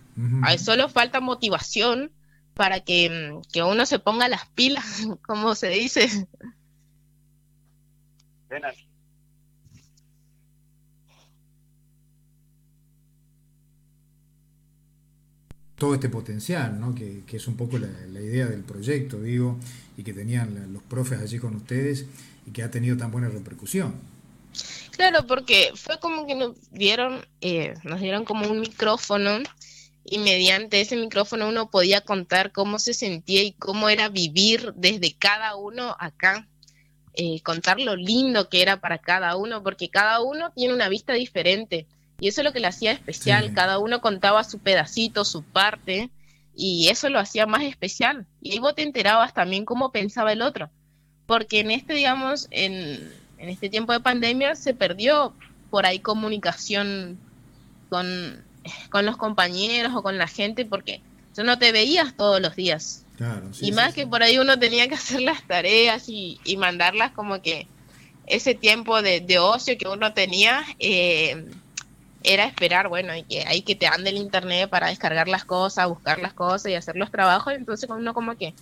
Solo 0.59 0.88
falta 0.88 1.20
motivación 1.20 2.12
para 2.55 2.81
que, 2.81 3.40
que, 3.53 3.62
uno 3.64 3.85
se 3.87 3.98
ponga 3.98 4.29
las 4.29 4.46
pilas, 4.50 4.85
como 5.27 5.55
se 5.55 5.68
dice. 5.68 6.29
Todo 15.77 15.95
este 15.95 16.09
potencial, 16.09 16.81
¿no? 16.81 16.95
que, 16.95 17.25
que 17.27 17.37
es 17.37 17.47
un 17.47 17.57
poco 17.57 17.79
la, 17.79 17.88
la, 18.09 18.21
idea 18.21 18.47
del 18.47 18.62
proyecto, 18.62 19.21
digo, 19.21 19.59
y 19.97 20.03
que 20.03 20.12
tenían 20.12 20.73
los 20.73 20.83
profes 20.83 21.21
allí 21.21 21.38
con 21.38 21.57
ustedes, 21.57 22.07
y 22.47 22.53
que 22.53 22.62
ha 22.62 22.71
tenido 22.71 22.97
tan 22.97 23.11
buena 23.11 23.29
repercusión. 23.29 23.95
Claro, 24.93 25.27
porque 25.27 25.73
fue 25.75 25.99
como 25.99 26.27
que 26.27 26.37
nos 26.37 26.55
dieron, 26.71 27.27
eh, 27.40 27.75
nos 27.83 28.01
dieron 28.01 28.25
como 28.25 28.49
un 28.49 28.61
micrófono 28.61 29.40
y 30.05 30.19
mediante 30.19 30.81
ese 30.81 30.97
micrófono 30.97 31.49
uno 31.49 31.71
podía 31.71 32.03
contar 32.03 32.53
cómo 32.53 32.79
se 32.79 32.95
sentía 32.95 33.43
y 33.43 33.53
cómo 33.53 33.88
era 33.88 34.09
vivir 34.09 34.73
desde 34.77 35.14
cada 35.14 35.57
uno 35.57 35.97
acá, 35.99 36.47
eh, 37.14 37.40
contar 37.42 37.81
lo 37.81 37.96
lindo 37.96 38.48
que 38.48 38.62
era 38.62 38.79
para 38.79 38.98
cada 38.98 39.37
uno, 39.37 39.62
porque 39.62 39.88
cada 39.88 40.20
uno 40.20 40.50
tiene 40.50 40.74
una 40.74 40.88
vista 40.88 41.12
diferente. 41.12 41.87
Y 42.20 42.29
eso 42.29 42.40
es 42.40 42.44
lo 42.44 42.53
que 42.53 42.61
le 42.61 42.68
hacía 42.68 42.92
especial, 42.92 43.55
cada 43.55 43.79
uno 43.79 44.00
contaba 44.00 44.44
su 44.44 44.59
pedacito, 44.59 45.24
su 45.24 45.42
parte 45.42 46.11
y 46.57 46.88
eso 46.88 47.09
lo 47.09 47.18
hacía 47.18 47.46
más 47.46 47.62
especial. 47.62 48.27
Y 48.40 48.53
ahí 48.53 48.59
vos 48.59 48.74
te 48.74 48.83
enterabas 48.83 49.35
también 49.35 49.64
cómo 49.64 49.90
pensaba 49.90 50.33
el 50.33 50.42
otro. 50.42 50.70
Porque 51.27 51.61
en 51.61 51.70
este, 51.70 51.94
digamos, 51.94 52.48
en, 52.50 53.12
este 53.38 53.68
tiempo 53.68 53.92
de 53.92 54.00
pandemia 54.00 54.55
se 54.55 54.74
perdió 54.74 55.35
por 55.70 55.87
ahí 55.87 55.98
comunicación 55.98 57.18
con, 57.88 58.44
los 59.03 59.16
compañeros 59.16 59.92
o 59.94 60.03
con 60.03 60.16
la 60.16 60.29
gente, 60.29 60.64
porque 60.64 61.03
tú 61.35 61.44
no 61.44 61.59
te 61.59 61.72
veías 61.72 62.16
todos 62.16 62.40
los 62.40 62.55
días. 62.57 63.04
Y 63.61 63.72
más 63.72 63.94
que 63.94 64.07
por 64.07 64.22
ahí 64.22 64.38
uno 64.38 64.59
tenía 64.59 64.88
que 64.88 64.94
hacer 64.96 65.20
las 65.20 65.42
tareas 65.46 66.09
y, 66.09 66.38
mandarlas 66.59 67.12
como 67.12 67.42
que 67.42 67.66
ese 68.27 68.55
tiempo 68.55 69.03
de, 69.03 69.38
ocio 69.38 69.77
que 69.77 69.88
uno 69.88 70.14
tenía 70.14 70.64
eh, 70.79 71.44
era 72.22 72.46
esperar, 72.46 72.88
bueno, 72.88 73.14
y 73.14 73.22
que 73.22 73.44
hay 73.46 73.62
que 73.62 73.74
te 73.74 73.87
ande 73.87 74.11
el 74.11 74.16
internet 74.16 74.70
para 74.70 74.88
descargar 74.88 75.29
las 75.29 75.44
cosas, 75.44 75.88
buscar 75.88 76.18
las 76.20 76.33
cosas 76.33 76.72
y 76.72 76.74
hacer 76.74 76.96
los 76.96 77.11
trabajos, 77.11 77.53
entonces 77.53 77.88
uno 77.90 78.14
como 78.14 78.37
que 78.37 78.55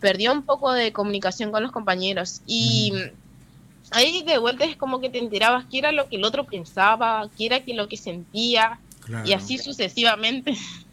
perdió 0.00 0.32
un 0.32 0.42
poco 0.42 0.72
de 0.72 0.92
comunicación 0.92 1.52
con 1.52 1.62
los 1.62 1.70
compañeros. 1.70 2.40
Y 2.46 2.92
ahí 3.90 4.22
de 4.22 4.38
vuelta 4.38 4.64
es 4.64 4.76
como 4.76 5.00
que 5.00 5.10
te 5.10 5.18
enterabas 5.18 5.66
qué 5.70 5.78
era 5.78 5.92
lo 5.92 6.08
que 6.08 6.16
el 6.16 6.24
otro 6.24 6.44
pensaba, 6.44 7.28
qué 7.36 7.46
era 7.46 7.60
que 7.60 7.74
lo 7.74 7.88
que 7.88 7.98
sentía 7.98 8.80
y 9.24 9.32
así 9.34 9.58
sucesivamente. 9.58 10.54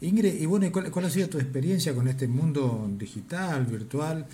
Ingrid, 0.00 0.40
y 0.40 0.46
bueno, 0.46 0.70
¿cuál, 0.70 1.04
ha 1.04 1.10
sido 1.10 1.28
tu 1.28 1.38
experiencia 1.38 1.94
con 1.94 2.08
este 2.08 2.28
mundo 2.28 2.88
digital, 2.98 3.66
virtual, 3.66 4.26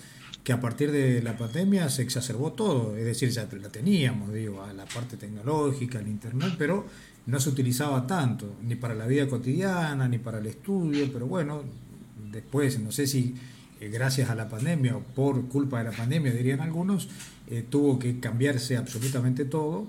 que 0.43 0.53
a 0.53 0.61
partir 0.61 0.91
de 0.91 1.23
la 1.23 1.37
pandemia 1.37 1.89
se 1.89 2.03
exacerbó 2.03 2.53
todo? 2.53 2.95
Es 2.95 3.05
decir, 3.05 3.29
ya 3.29 3.47
la 3.59 3.69
teníamos, 3.69 4.33
digo, 4.33 4.63
a 4.63 4.73
la 4.73 4.85
parte 4.85 5.17
tecnológica, 5.17 5.99
el 5.99 6.07
Internet, 6.07 6.55
pero 6.57 6.85
no 7.25 7.39
se 7.39 7.49
utilizaba 7.49 8.05
tanto, 8.05 8.55
ni 8.63 8.75
para 8.75 8.93
la 8.93 9.07
vida 9.07 9.27
cotidiana, 9.27 10.07
ni 10.07 10.19
para 10.19 10.37
el 10.37 10.45
estudio, 10.45 11.11
pero 11.11 11.25
bueno, 11.25 11.63
después, 12.31 12.79
no 12.79 12.91
sé 12.91 13.07
si 13.07 13.35
eh, 13.81 13.89
gracias 13.89 14.29
a 14.29 14.35
la 14.35 14.47
pandemia 14.47 14.95
o 14.95 15.01
por 15.01 15.47
culpa 15.47 15.79
de 15.79 15.85
la 15.85 15.91
pandemia, 15.91 16.31
dirían 16.31 16.61
algunos, 16.61 17.09
eh, 17.47 17.65
tuvo 17.67 17.99
que 17.99 18.19
cambiarse 18.19 18.77
absolutamente 18.77 19.45
todo 19.45 19.87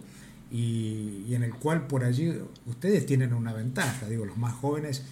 y, 0.50 1.34
en 1.34 1.42
el 1.42 1.54
cual 1.54 1.86
por 1.86 2.04
allí 2.04 2.32
ustedes 2.66 3.06
tienen 3.06 3.32
una 3.32 3.52
ventaja, 3.52 4.08
digo, 4.08 4.24
los 4.24 4.38
más 4.38 4.54
jóvenes 4.54 5.02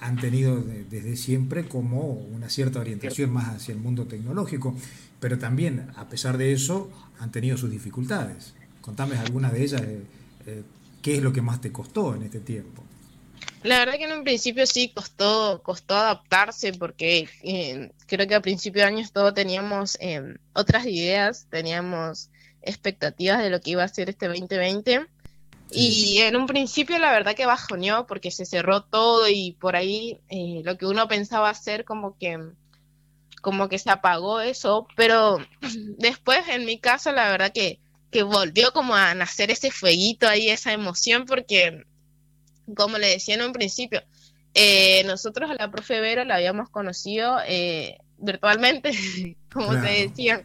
han 0.00 0.16
tenido 0.16 0.62
desde 0.62 1.16
siempre 1.16 1.66
como 1.66 2.10
una 2.10 2.50
cierta 2.50 2.80
orientación 2.80 3.30
más 3.30 3.48
hacia 3.56 3.72
el 3.72 3.78
mundo 3.78 4.06
tecnológico, 4.06 4.74
pero 5.20 5.38
también, 5.38 5.90
a 5.96 6.08
pesar 6.08 6.36
de 6.38 6.52
eso, 6.52 6.90
han 7.18 7.32
tenido 7.32 7.56
sus 7.56 7.70
dificultades. 7.70 8.54
Contame 8.80 9.16
alguna 9.16 9.50
de 9.50 9.62
ellas, 9.62 9.82
eh, 9.82 10.62
qué 11.02 11.16
es 11.16 11.22
lo 11.22 11.32
que 11.32 11.42
más 11.42 11.60
te 11.60 11.72
costó 11.72 12.14
en 12.14 12.22
este 12.22 12.40
tiempo. 12.40 12.82
La 13.62 13.78
verdad 13.78 13.94
que 13.94 14.04
en 14.04 14.12
un 14.12 14.22
principio 14.22 14.66
sí 14.66 14.92
costó, 14.94 15.60
costó 15.62 15.96
adaptarse 15.96 16.72
porque 16.72 17.28
eh, 17.42 17.90
creo 18.06 18.28
que 18.28 18.34
a 18.34 18.40
principio 18.40 18.82
de 18.82 18.88
años 18.88 19.12
todos 19.12 19.34
teníamos 19.34 19.96
eh, 20.00 20.36
otras 20.52 20.86
ideas, 20.86 21.46
teníamos 21.50 22.30
expectativas 22.62 23.42
de 23.42 23.50
lo 23.50 23.60
que 23.60 23.70
iba 23.70 23.82
a 23.82 23.88
ser 23.88 24.10
este 24.10 24.28
2020 24.28 25.06
y 25.70 26.18
en 26.18 26.36
un 26.36 26.46
principio 26.46 26.98
la 26.98 27.10
verdad 27.10 27.34
que 27.34 27.46
bajoneó 27.46 28.06
porque 28.06 28.30
se 28.30 28.46
cerró 28.46 28.82
todo 28.82 29.28
y 29.28 29.52
por 29.52 29.76
ahí 29.76 30.20
eh, 30.28 30.62
lo 30.64 30.78
que 30.78 30.86
uno 30.86 31.08
pensaba 31.08 31.50
hacer 31.50 31.84
como 31.84 32.16
que 32.18 32.38
como 33.42 33.68
que 33.68 33.78
se 33.78 33.90
apagó 33.90 34.40
eso, 34.40 34.86
pero 34.96 35.38
después 35.98 36.48
en 36.48 36.64
mi 36.64 36.78
caso 36.78 37.12
la 37.12 37.30
verdad 37.30 37.52
que, 37.52 37.80
que 38.10 38.22
volvió 38.22 38.72
como 38.72 38.94
a 38.94 39.14
nacer 39.14 39.50
ese 39.50 39.70
fueguito 39.70 40.28
ahí, 40.28 40.48
esa 40.48 40.72
emoción 40.72 41.26
porque 41.26 41.84
como 42.74 42.98
le 42.98 43.08
decía 43.08 43.34
en 43.34 43.42
un 43.42 43.52
principio, 43.52 44.02
eh, 44.54 45.04
nosotros 45.04 45.50
a 45.50 45.54
la 45.54 45.70
profe 45.70 46.00
Vera 46.00 46.24
la 46.24 46.36
habíamos 46.36 46.70
conocido 46.70 47.38
eh, 47.46 47.98
virtualmente, 48.18 48.90
como 49.52 49.72
se 49.72 50.08
decía, 50.08 50.44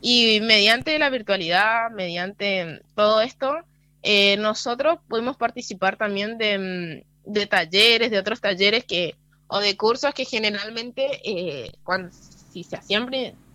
y 0.00 0.40
mediante 0.42 0.98
la 0.98 1.10
virtualidad, 1.10 1.90
mediante 1.90 2.82
todo 2.94 3.20
esto, 3.20 3.56
eh, 4.02 4.36
nosotros 4.38 4.98
pudimos 5.08 5.36
participar 5.36 5.96
también 5.96 6.38
de, 6.38 7.04
de, 7.24 7.46
talleres, 7.46 8.10
de 8.10 8.18
otros 8.18 8.40
talleres 8.40 8.84
que 8.84 9.16
o 9.48 9.60
de 9.60 9.76
cursos 9.76 10.12
que 10.14 10.24
generalmente 10.24 11.72
cuando 11.82 12.10
si 12.52 12.64
se 12.64 12.76
hacían 12.76 13.08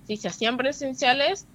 si 0.08 0.17
se 0.17 0.27
hacían 0.27 0.58
presenciales 0.58 1.45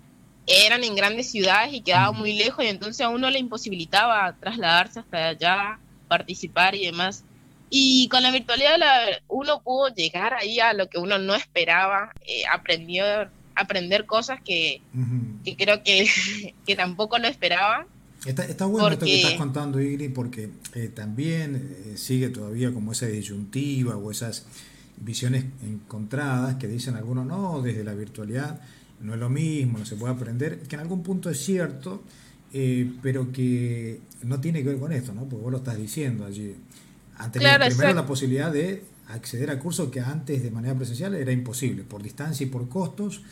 eran 0.47 0.85
en 0.85 0.95
grandes 0.95 1.31
ciudades 1.31 1.75
y 1.75 1.81
quedaban 1.83 2.17
muy 2.17 2.33
lejos 2.33 2.65
y 2.65 2.69
entonces 2.69 3.01
a 3.03 3.11
uno 3.11 3.31
le 3.31 3.39
imposibilitaba 3.39 4.35
trasladarse 4.41 5.01
hasta 5.01 5.29
allá 5.29 5.79
participar 6.09 6.75
y 6.75 6.87
demás. 6.87 7.25
Y 7.71 8.09
con 8.09 8.23
la 8.23 8.31
virtualidad 8.31 8.79
uno 9.29 9.61
pudo 9.61 9.89
llegar 9.95 10.33
ahí 10.33 10.59
a 10.59 10.73
lo 10.73 10.89
que 10.89 10.99
uno 10.99 11.19
no 11.19 11.35
esperaba, 11.35 12.13
eh, 12.27 12.43
aprendió 12.51 13.05
aprender 13.55 14.07
cosas 14.07 14.41
que, 14.43 14.81
creo 15.59 15.83
que, 15.83 16.09
que, 16.67 16.77
tampoco 16.77 17.19
lo 17.19 17.29
esperaba. 17.29 17.87
Está, 18.27 18.45
está 18.45 18.67
bueno 18.67 18.89
esto 18.89 19.07
que 19.07 19.17
estás 19.17 19.35
contando, 19.35 19.81
Igri, 19.81 20.09
porque 20.09 20.51
eh, 20.75 20.89
también 20.89 21.77
eh, 21.87 21.97
sigue 21.97 22.31
todavía 22.31 22.73
como 22.73 22.93
esa 22.93 23.07
disyuntiva 23.07 23.97
o 23.97 24.11
esas 24.11 24.45
visiones 25.01 25.45
encontradas 25.63 26.57
que 26.57 26.67
dicen 26.67 26.97
algunos, 26.97 27.27
no, 27.27 27.63
desde 27.63 27.85
la 27.85 27.95
virtualidad 27.95 28.61
no 29.01 29.15
es 29.15 29.21
lo 29.21 29.31
mismo, 29.31 29.79
no 29.79 29.87
se 29.87 29.97
puede 29.97 30.13
aprender, 30.13 30.61
que 30.61 30.75
en 30.75 30.81
algún 30.81 31.03
punto 31.03 31.31
es 31.31 31.39
cierto, 31.39 32.03
eh, 32.53 32.91
pero 33.03 33.31
que 33.31 34.01
no 34.25 34.41
tiene 34.41 34.63
que 34.63 34.71
ver 34.71 34.79
con 34.79 34.93
esto, 34.93 35.13
¿no? 35.13 35.23
Porque 35.23 35.43
vos 35.43 35.53
lo 35.53 35.59
estás 35.59 35.77
diciendo 35.77 36.25
allí. 36.25 36.55
Han 37.17 37.31
tenido 37.31 37.51
primero 37.67 37.95
la 37.95 38.07
posibilidad 38.07 38.53
de 38.53 38.83
acceder 39.09 39.51
a 39.51 39.59
cursos 39.59 39.91
que 39.91 40.01
antes 40.01 40.43
de 40.43 40.51
manera 40.51 40.75
presencial 40.75 41.15
era 41.15 41.33
imposible, 41.33 41.85
por 41.85 42.03
distancia 42.03 42.45
y 42.45 42.49
por 42.49 42.69
costos, 42.69 43.23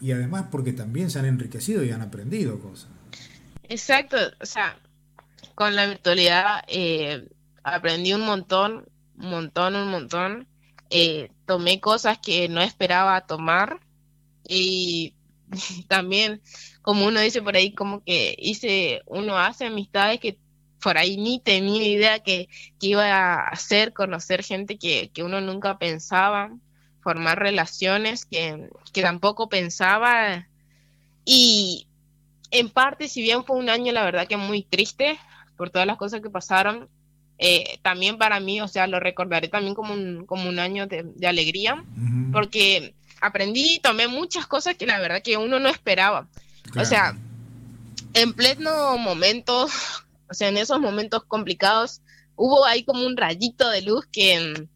y 0.00 0.12
además 0.12 0.46
porque 0.50 0.72
también 0.72 1.10
se 1.10 1.18
han 1.18 1.26
enriquecido 1.26 1.84
y 1.84 1.90
han 1.90 2.02
aprendido 2.02 2.58
cosas. 2.58 2.88
Exacto, 3.68 4.16
o 4.40 4.46
sea, 4.46 4.78
con 5.54 5.74
la 5.76 5.86
virtualidad 5.86 6.64
eh, 6.68 7.28
aprendí 7.62 8.12
un 8.12 8.22
montón, 8.22 8.86
un 9.18 9.30
montón, 9.30 9.76
un 9.76 9.90
montón. 9.90 10.48
Eh, 10.90 11.30
tomé 11.46 11.80
cosas 11.80 12.18
que 12.18 12.48
no 12.48 12.60
esperaba 12.60 13.26
tomar 13.26 13.80
y 14.46 15.14
también, 15.88 16.42
como 16.82 17.06
uno 17.06 17.20
dice 17.20 17.42
por 17.42 17.56
ahí, 17.56 17.74
como 17.74 18.04
que 18.04 18.36
hice, 18.38 19.02
uno 19.06 19.38
hace 19.38 19.66
amistades 19.66 20.20
que 20.20 20.38
por 20.82 20.98
ahí 20.98 21.16
ni 21.16 21.40
tenía 21.40 21.82
idea 21.88 22.18
que, 22.20 22.48
iba 22.80 23.06
a 23.06 23.48
hacer, 23.48 23.94
conocer 23.94 24.42
gente 24.44 24.78
que, 24.78 25.10
que 25.12 25.22
uno 25.22 25.40
nunca 25.40 25.78
pensaba, 25.78 26.50
formar 27.02 27.38
relaciones 27.38 28.26
que, 28.26 28.68
que 28.92 29.02
tampoco 29.02 29.48
pensaba. 29.48 30.48
Y 31.24 31.88
en 32.54 32.70
parte, 32.70 33.08
si 33.08 33.22
bien 33.22 33.44
fue 33.44 33.56
un 33.56 33.68
año, 33.68 33.92
la 33.92 34.04
verdad 34.04 34.26
que 34.26 34.36
muy 34.36 34.62
triste 34.62 35.18
por 35.56 35.70
todas 35.70 35.86
las 35.86 35.96
cosas 35.96 36.20
que 36.20 36.30
pasaron, 36.30 36.88
eh, 37.38 37.78
también 37.82 38.16
para 38.16 38.40
mí, 38.40 38.60
o 38.60 38.68
sea, 38.68 38.86
lo 38.86 39.00
recordaré 39.00 39.48
también 39.48 39.74
como 39.74 39.92
un, 39.92 40.24
como 40.26 40.48
un 40.48 40.58
año 40.58 40.86
de, 40.86 41.04
alegría, 41.26 41.84
porque 42.32 42.94
aprendí 43.20 43.74
y 43.74 43.80
tomé 43.80 44.08
muchas 44.08 44.46
cosas 44.46 44.76
que 44.76 44.86
la 44.86 45.00
verdad 45.00 45.22
que 45.22 45.36
uno 45.36 45.58
no 45.60 45.68
esperaba. 45.68 46.28
O 46.76 46.84
sea, 46.84 47.16
en 48.14 48.32
pleno 48.32 48.96
momento 48.98 49.68
o 50.30 50.34
sea, 50.34 50.48
en 50.48 50.56
esos 50.56 50.80
momentos 50.80 51.24
complicados 51.24 52.00
hubo 52.36 52.64
ahí 52.64 52.84
como 52.84 53.06
un 53.06 53.16
rayito 53.16 53.68
de 53.70 53.82
luz 53.82 54.06
que, 54.10 54.66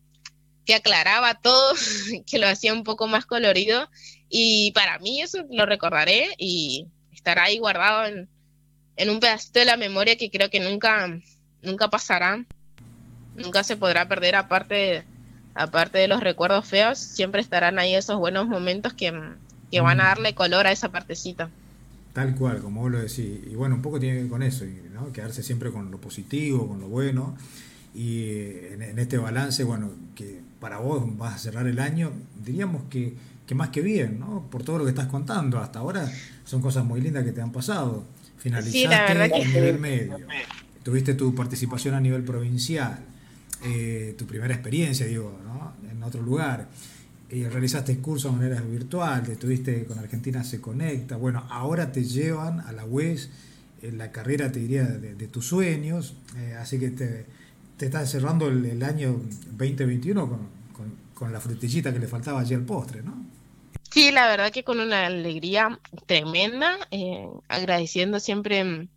que 0.65 0.75
aclaraba 0.75 1.35
todo, 1.35 1.75
que 2.27 2.39
lo 2.39 2.47
hacía 2.47 2.73
un 2.73 2.85
poco 2.85 3.07
más 3.07 3.27
colorido. 3.27 3.91
Y 4.29 4.73
para 4.73 4.99
mí 4.99 5.23
eso 5.23 5.39
lo 5.51 5.67
recordaré 5.67 6.35
y 6.39 6.87
estará 7.19 7.45
ahí 7.45 7.59
guardado 7.59 8.07
en, 8.07 8.29
en 8.97 9.11
un 9.11 9.21
pedacito 9.21 9.59
de 9.59 9.65
la 9.65 9.77
memoria 9.77 10.17
que 10.17 10.31
creo 10.31 10.51
que 10.51 10.61
nunca, 10.61 11.09
nunca 11.63 11.89
pasará, 11.89 12.45
nunca 13.37 13.65
se 13.65 13.77
podrá 13.77 14.09
perder 14.09 14.37
aparte, 14.37 15.05
aparte 15.55 15.99
de 15.99 16.09
los 16.09 16.21
recuerdos 16.21 16.67
feos, 16.67 16.99
siempre 16.99 17.41
estarán 17.41 17.79
ahí 17.79 17.95
esos 17.95 18.19
buenos 18.19 18.47
momentos 18.47 18.95
que, 18.95 19.13
que 19.71 19.81
van 19.81 20.01
a 20.01 20.05
darle 20.05 20.35
color 20.35 20.67
a 20.67 20.73
esa 20.73 20.91
partecita. 20.91 21.51
Tal 22.13 22.35
cual, 22.35 22.61
como 22.61 22.83
vos 22.83 22.91
lo 22.91 22.99
decís. 22.99 23.41
Y 23.51 23.55
bueno, 23.55 23.77
un 23.77 23.83
poco 23.83 24.01
tiene 24.01 24.17
que 24.17 24.23
ver 24.23 24.31
con 24.31 24.43
eso, 24.43 24.65
¿no? 24.93 25.13
quedarse 25.13 25.43
siempre 25.43 25.71
con 25.71 25.91
lo 25.91 25.99
positivo, 26.01 26.67
con 26.67 26.81
lo 26.81 26.89
bueno. 26.89 27.37
Y 27.95 28.25
eh, 28.25 28.75
en, 28.75 28.99
este 28.99 29.19
balance, 29.19 29.63
bueno, 29.65 29.91
que 30.15 30.41
para 30.61 30.79
vos 30.79 31.05
vas 31.17 31.35
a 31.35 31.39
cerrar 31.39 31.67
el 31.67 31.79
año, 31.79 32.13
diríamos 32.45 32.83
que, 32.91 33.15
que, 33.47 33.55
más 33.55 33.69
que 33.69 33.81
bien, 33.83 34.19
¿no? 34.19 34.49
Por 34.51 34.65
todo 34.65 34.79
lo 34.79 34.85
que 34.85 34.91
estás 34.91 35.07
contando. 35.07 35.59
Hasta 35.59 35.79
ahora 35.79 36.11
son 36.49 36.63
cosas 36.63 36.83
muy 36.83 37.03
lindas 37.03 37.25
que 37.25 37.33
te 37.33 37.43
han 37.43 37.53
pasado. 37.53 38.05
Finalizaste 38.39 38.95
a 38.95 39.29
nivel 39.29 39.79
medio. 39.79 40.17
Tuviste 40.83 41.13
tu 41.13 41.35
participación 41.35 41.95
a 41.95 42.01
nivel 42.01 42.23
provincial. 42.23 43.01
Eh, 43.65 44.15
tu 44.17 44.25
primera 44.25 44.55
experiencia, 44.55 45.05
digo, 45.05 45.39
¿no? 45.45 45.75
En 45.91 46.03
otro 46.03 46.23
lugar 46.23 46.69
eh, 47.29 47.47
realizaste 47.53 47.99
cursos 47.99 48.33
de 48.33 48.39
manera 48.39 48.63
virtual, 48.63 49.29
estuviste 49.29 49.85
con 49.85 49.99
Argentina 49.99 50.43
Se 50.43 50.63
Conecta, 50.63 51.17
bueno, 51.17 51.45
ahora 51.51 51.93
te 51.93 52.05
llevan 52.05 52.61
a 52.61 52.73
la 52.73 52.87
UES, 52.87 53.29
en 53.83 53.99
la 53.99 54.11
carrera, 54.11 54.51
te 54.51 54.61
diría, 54.61 54.85
de, 54.85 55.27
tus 55.27 55.47
sueños, 55.47 56.15
eh, 56.39 56.57
así 56.59 56.79
que 56.79 56.91
te, 56.91 57.27
te 57.77 57.87
estás 57.87 58.11
cerrando 58.11 58.49
el, 58.49 58.83
año 58.83 59.21
2021 59.59 60.27
con, 60.27 60.39
con, 61.15 61.33
la 61.33 61.41
frutillita 61.41 61.93
que 61.93 61.99
le 61.99 62.09
faltaba 62.09 62.41
allí 62.41 62.55
al 62.55 62.63
postre, 62.63 63.03
¿no? 63.03 63.38
Sí, 63.91 64.11
la 64.13 64.27
verdad 64.29 64.51
que 64.51 64.65
con 64.65 64.81
una 64.81 65.07
alegría 65.07 65.79
tremenda, 66.07 66.77
eh, 66.91 67.29
agradeciendo 67.49 68.21
siempre 68.21 68.89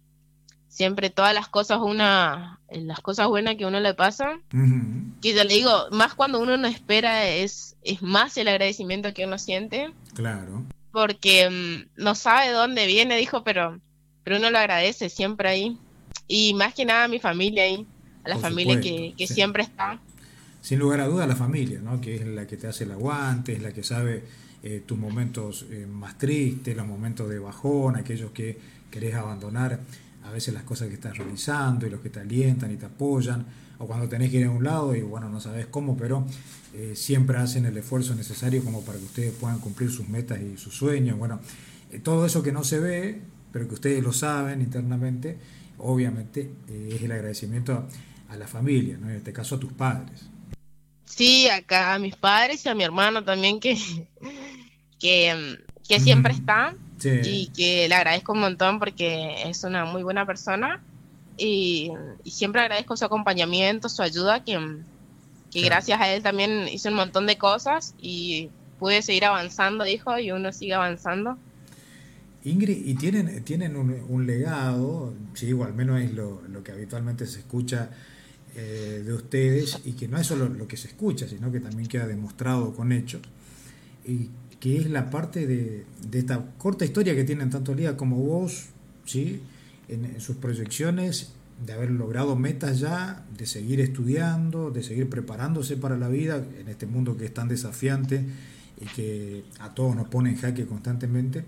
siempre 0.71 1.09
todas 1.09 1.33
las 1.33 1.49
cosas 1.49 1.79
una 1.81 2.59
las 2.69 3.01
cosas 3.01 3.27
buenas 3.27 3.57
que 3.57 3.65
uno 3.65 3.79
le 3.81 3.93
pasa. 3.93 4.39
Que 5.21 5.33
yo 5.35 5.43
le 5.43 5.53
digo 5.53 5.87
más 5.91 6.15
cuando 6.15 6.39
uno 6.39 6.57
no 6.57 6.67
espera 6.67 7.27
es 7.27 7.75
es 7.83 8.01
más 8.01 8.37
el 8.37 8.47
agradecimiento 8.47 9.13
que 9.13 9.25
uno 9.25 9.37
siente. 9.37 9.91
Claro. 10.15 10.63
Porque 10.91 11.49
mm, 11.49 12.01
no 12.01 12.15
sabe 12.15 12.51
dónde 12.51 12.87
viene 12.87 13.17
dijo 13.17 13.43
pero 13.43 13.79
pero 14.23 14.37
uno 14.37 14.49
lo 14.49 14.57
agradece 14.57 15.09
siempre 15.09 15.49
ahí. 15.49 15.77
Y 16.27 16.53
más 16.53 16.73
que 16.73 16.85
nada 16.85 17.05
a 17.05 17.09
mi 17.09 17.19
familia 17.19 17.63
ahí 17.63 17.85
a 18.23 18.29
la 18.29 18.37
familia 18.37 18.79
que, 18.79 19.13
que 19.17 19.27
siempre 19.27 19.63
está. 19.63 19.99
Sin 20.61 20.79
lugar 20.79 21.01
a 21.01 21.07
duda 21.07 21.27
la 21.27 21.35
familia 21.35 21.79
no 21.81 21.99
que 21.99 22.15
es 22.15 22.25
la 22.25 22.47
que 22.47 22.55
te 22.55 22.67
hace 22.67 22.85
el 22.85 22.91
aguante 22.91 23.53
es 23.53 23.61
la 23.61 23.73
que 23.73 23.83
sabe 23.83 24.23
eh, 24.63 24.83
tus 24.85 24.97
momentos 24.97 25.65
eh, 25.71 25.87
más 25.87 26.17
tristes 26.17 26.75
los 26.77 26.85
momentos 26.85 27.29
de 27.29 27.39
bajón 27.39 27.95
aquellos 27.95 28.31
que 28.31 28.57
querés 28.91 29.15
abandonar 29.15 29.79
a 30.23 30.31
veces 30.31 30.53
las 30.53 30.63
cosas 30.63 30.87
que 30.87 30.95
estás 30.95 31.17
realizando 31.17 31.87
y 31.87 31.89
los 31.89 32.01
que 32.01 32.09
te 32.09 32.19
alientan 32.19 32.71
y 32.71 32.77
te 32.77 32.85
apoyan, 32.85 33.45
o 33.79 33.87
cuando 33.87 34.07
tenés 34.07 34.29
que 34.29 34.37
ir 34.37 34.45
a 34.45 34.51
un 34.51 34.63
lado 34.63 34.95
y 34.95 35.01
bueno, 35.01 35.29
no 35.29 35.39
sabes 35.39 35.65
cómo, 35.65 35.97
pero 35.97 36.25
eh, 36.73 36.93
siempre 36.95 37.37
hacen 37.37 37.65
el 37.65 37.77
esfuerzo 37.77 38.13
necesario 38.15 38.63
como 38.63 38.81
para 38.83 38.99
que 38.99 39.05
ustedes 39.05 39.33
puedan 39.33 39.59
cumplir 39.59 39.89
sus 39.89 40.07
metas 40.07 40.39
y 40.41 40.57
sus 40.57 40.75
sueños. 40.75 41.17
Bueno, 41.17 41.39
todo 42.03 42.25
eso 42.25 42.43
que 42.43 42.51
no 42.51 42.63
se 42.63 42.79
ve, 42.79 43.21
pero 43.51 43.67
que 43.67 43.73
ustedes 43.73 44.03
lo 44.03 44.13
saben 44.13 44.61
internamente, 44.61 45.37
obviamente 45.79 46.51
es 46.69 47.01
el 47.01 47.11
agradecimiento 47.11 47.87
a, 48.29 48.37
la 48.37 48.47
familia, 48.47 48.95
en 48.95 49.09
este 49.09 49.33
caso 49.33 49.55
a 49.55 49.59
tus 49.59 49.73
padres. 49.73 50.29
Sí, 51.03 51.49
acá 51.49 51.93
a 51.93 51.99
mis 51.99 52.15
padres 52.15 52.65
y 52.65 52.69
a 52.69 52.75
mi 52.75 52.83
hermano 52.83 53.25
también 53.25 53.59
que, 53.59 53.77
que, 55.01 55.57
que 55.87 55.99
siempre 55.99 56.33
están 56.33 56.77
y 57.03 57.47
que 57.47 57.89
le 57.89 57.95
agradezco 57.95 58.33
un 58.33 58.39
montón 58.39 58.77
porque 58.77 59.49
es 59.49 59.63
una 59.63 59.85
muy 59.85 60.03
buena 60.03 60.25
persona 60.25 60.81
y, 61.37 61.91
siempre 62.25 62.61
agradezco 62.61 62.95
su 62.95 63.05
acompañamiento, 63.05 63.89
su 63.89 64.03
ayuda, 64.03 64.43
que, 64.43 64.59
que 65.49 65.61
gracias 65.61 65.99
a 65.99 66.13
él 66.13 66.21
también 66.21 66.67
hice 66.67 66.89
un 66.89 66.95
montón 66.95 67.25
de 67.25 67.37
cosas 67.37 67.95
y 67.99 68.49
pude 68.79 69.01
seguir 69.01 69.25
avanzando, 69.25 69.83
dijo, 69.83 70.17
y 70.19 70.31
uno 70.31 70.53
sigue 70.53 70.75
avanzando. 70.75 71.37
Ingrid, 72.43 72.85
y 72.85 72.95
tienen, 72.95 73.43
tienen 73.43 73.75
un, 73.75 74.27
legado, 74.27 75.13
sí, 75.33 75.51
o 75.53 75.63
al 75.63 75.73
menos 75.73 76.01
es 76.01 76.13
lo, 76.13 76.41
lo 76.47 76.63
que 76.63 76.71
habitualmente 76.71 77.25
se 77.25 77.39
escucha 77.39 77.89
eh, 78.55 79.01
de 79.03 79.13
ustedes, 79.13 79.79
y 79.85 79.93
que 79.93 80.07
no 80.07 80.17
es 80.17 80.27
solo 80.27 80.47
lo 80.47 80.67
que 80.67 80.77
se 80.77 80.89
escucha, 80.89 81.27
sino 81.27 81.51
que 81.51 81.59
también 81.59 81.87
queda 81.87 82.07
demostrado 82.07 82.73
con 82.73 82.91
hechos, 82.91 83.21
y 84.05 84.29
que 84.61 84.77
es 84.77 84.89
la 84.89 85.09
parte 85.09 85.47
de, 85.47 85.85
esta 86.13 86.45
corta 86.59 86.85
historia 86.85 87.15
que 87.15 87.23
tienen 87.23 87.49
tanto 87.49 87.73
Lía 87.73 87.97
como 87.97 88.17
vos, 88.17 88.67
¿sí? 89.05 89.41
En, 89.89 90.21
sus 90.21 90.37
proyecciones, 90.37 91.33
de 91.65 91.73
haber 91.73 91.89
logrado 91.89 92.35
metas 92.35 92.79
ya, 92.79 93.25
de 93.35 93.47
seguir 93.47 93.81
estudiando, 93.81 94.69
de 94.69 94.83
seguir 94.83 95.09
preparándose 95.09 95.77
para 95.77 95.97
la 95.97 96.07
vida 96.07 96.45
en 96.59 96.69
este 96.69 96.85
mundo 96.85 97.17
que 97.17 97.25
es 97.25 97.33
tan 97.33 97.47
desafiante 97.47 98.23
y 98.79 98.85
que 98.95 99.43
a 99.59 99.73
todos 99.73 99.95
nos 99.95 100.07
pone 100.07 100.29
en 100.29 100.37
jaque 100.37 100.67
constantemente, 100.67 101.43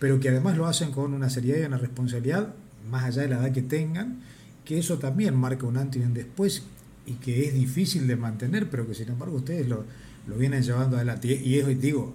pero 0.00 0.18
que 0.18 0.28
además 0.28 0.56
lo 0.56 0.66
hacen 0.66 0.90
con 0.90 1.14
una 1.14 1.30
seriedad 1.30 1.60
y 1.60 1.64
una 1.64 1.78
responsabilidad, 1.78 2.54
más 2.90 3.04
allá 3.04 3.22
de 3.22 3.28
la 3.28 3.38
edad 3.38 3.52
que 3.52 3.62
tengan, 3.62 4.18
que 4.64 4.78
eso 4.78 4.98
también 4.98 5.36
marca 5.36 5.64
un 5.64 5.76
antes 5.76 6.02
y 6.02 6.04
un 6.04 6.12
después 6.12 6.64
y 7.06 7.14
que 7.14 7.46
es 7.46 7.54
difícil 7.54 8.08
de 8.08 8.16
mantener, 8.16 8.68
pero 8.68 8.86
que 8.86 8.94
sin 8.94 9.08
embargo 9.08 9.36
ustedes 9.36 9.68
lo, 9.68 9.84
lo 10.26 10.36
vienen 10.36 10.62
llevando 10.62 10.96
adelante. 10.96 11.28
Y, 11.28 11.56
y 11.56 11.74
digo, 11.74 12.14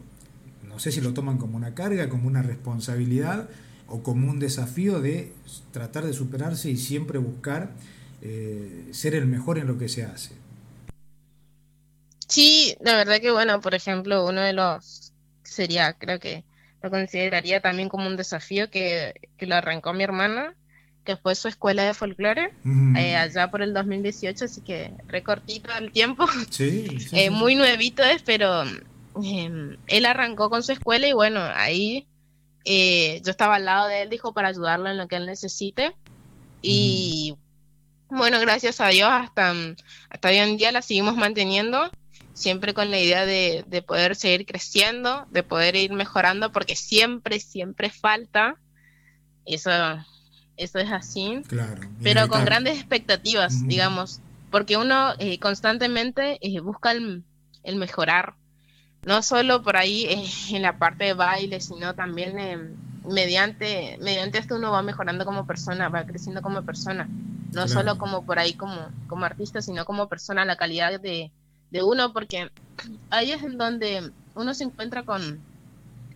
no 0.73 0.79
sé 0.79 0.91
si 0.91 1.01
lo 1.01 1.13
toman 1.13 1.37
como 1.37 1.55
una 1.55 1.75
carga, 1.75 2.09
como 2.09 2.27
una 2.27 2.41
responsabilidad 2.41 3.47
o 3.87 4.01
como 4.01 4.29
un 4.29 4.39
desafío 4.39 5.01
de 5.01 5.31
tratar 5.71 6.03
de 6.03 6.13
superarse 6.13 6.71
y 6.71 6.77
siempre 6.77 7.19
buscar 7.19 7.69
eh, 8.23 8.87
ser 8.91 9.13
el 9.13 9.27
mejor 9.27 9.59
en 9.59 9.67
lo 9.67 9.77
que 9.77 9.87
se 9.87 10.03
hace. 10.03 10.31
Sí, 12.27 12.75
la 12.81 12.95
verdad 12.95 13.21
que 13.21 13.29
bueno, 13.29 13.61
por 13.61 13.75
ejemplo, 13.75 14.25
uno 14.25 14.41
de 14.41 14.53
los 14.53 15.13
sería, 15.43 15.93
creo 15.93 16.19
que 16.19 16.43
lo 16.81 16.89
consideraría 16.89 17.61
también 17.61 17.87
como 17.87 18.07
un 18.07 18.17
desafío 18.17 18.71
que, 18.71 19.13
lo 19.39 19.55
arrancó 19.55 19.93
mi 19.93 20.03
hermana, 20.03 20.55
que 21.05 21.17
fue 21.17 21.35
su 21.35 21.49
escuela 21.49 21.83
de 21.83 21.93
folclore, 21.93 22.51
eh, 22.97 23.15
allá 23.15 23.51
por 23.51 23.61
el 23.61 23.75
2018, 23.75 24.45
así 24.45 24.61
que 24.61 24.91
recortito 25.05 25.69
el 25.77 25.91
tiempo, 25.91 26.25
sí, 26.49 26.87
eh, 27.11 27.29
muy 27.29 27.53
nuevito 27.53 28.01
es, 28.03 28.23
pero 28.23 28.63
Em, 29.21 29.77
él 29.87 30.05
arrancó 30.05 30.49
con 30.49 30.63
su 30.63 30.71
escuela 30.71 31.07
y 31.07 31.13
bueno, 31.13 31.39
ahí 31.41 32.07
eh, 32.65 33.21
yo 33.23 33.31
estaba 33.31 33.55
al 33.55 33.65
lado 33.65 33.87
de 33.87 34.03
él, 34.03 34.09
dijo, 34.09 34.33
para 34.33 34.49
ayudarlo 34.49 34.89
en 34.89 34.97
lo 34.97 35.07
que 35.07 35.17
él 35.17 35.25
necesite. 35.25 35.95
Y 36.61 37.35
bueno, 38.09 38.39
gracias 38.39 38.79
a 38.81 38.87
Dios, 38.87 39.09
hasta, 39.11 39.53
hasta 40.09 40.29
hoy 40.29 40.37
en 40.37 40.57
día 40.57 40.71
la 40.71 40.81
seguimos 40.81 41.15
manteniendo, 41.15 41.91
siempre 42.33 42.73
con 42.73 42.89
la 42.89 42.99
idea 42.99 43.25
de, 43.25 43.83
poder 43.85 44.15
seguir 44.15 44.45
creciendo, 44.45 45.27
de 45.29 45.43
poder 45.43 45.75
ir 45.75 45.93
mejorando, 45.93 46.51
porque 46.51 46.75
siempre, 46.75 47.39
siempre 47.39 47.89
falta. 47.89 48.55
Eso, 49.45 49.71
eso 50.55 50.79
es 50.79 50.91
así. 50.91 51.41
pero 52.01 52.27
con 52.29 52.45
grandes 52.45 52.77
expectativas, 52.77 53.67
digamos, 53.67 54.21
porque 54.51 54.77
uno 54.77 55.13
eh, 55.19 55.39
constantemente 55.39 56.37
eh, 56.41 56.59
busca 56.61 56.91
el 56.91 57.23
el 57.63 57.77
mejorar, 57.77 58.35
no 59.05 59.21
solo 59.21 59.61
por 59.63 59.77
ahí 59.77 60.05
eh, 60.05 60.25
en 60.51 60.61
la 60.61 60.77
parte 60.77 61.05
de 61.05 61.13
baile, 61.13 61.59
sino 61.59 61.93
también 61.93 62.39
eh, 62.39 62.57
mediante, 63.05 63.97
mediante 64.01 64.37
esto 64.37 64.55
uno 64.55 64.71
va 64.71 64.81
mejorando 64.81 65.25
como 65.25 65.45
persona, 65.45 65.89
va 65.89 66.05
creciendo 66.05 66.41
como 66.41 66.63
persona, 66.63 67.07
no 67.51 67.67
solo 67.67 67.97
como 67.97 68.25
por 68.25 68.39
ahí 68.39 68.53
como, 68.53 68.87
como 69.07 69.25
artista, 69.25 69.61
sino 69.61 69.85
como 69.85 70.07
persona, 70.07 70.45
la 70.45 70.55
calidad 70.55 70.99
de, 70.99 71.31
de 71.69 71.83
uno, 71.83 72.13
porque 72.13 72.49
ahí 73.09 73.31
es 73.31 73.43
en 73.43 73.57
donde 73.57 74.11
uno 74.35 74.53
se 74.53 74.63
encuentra 74.63 75.03
con, 75.03 75.39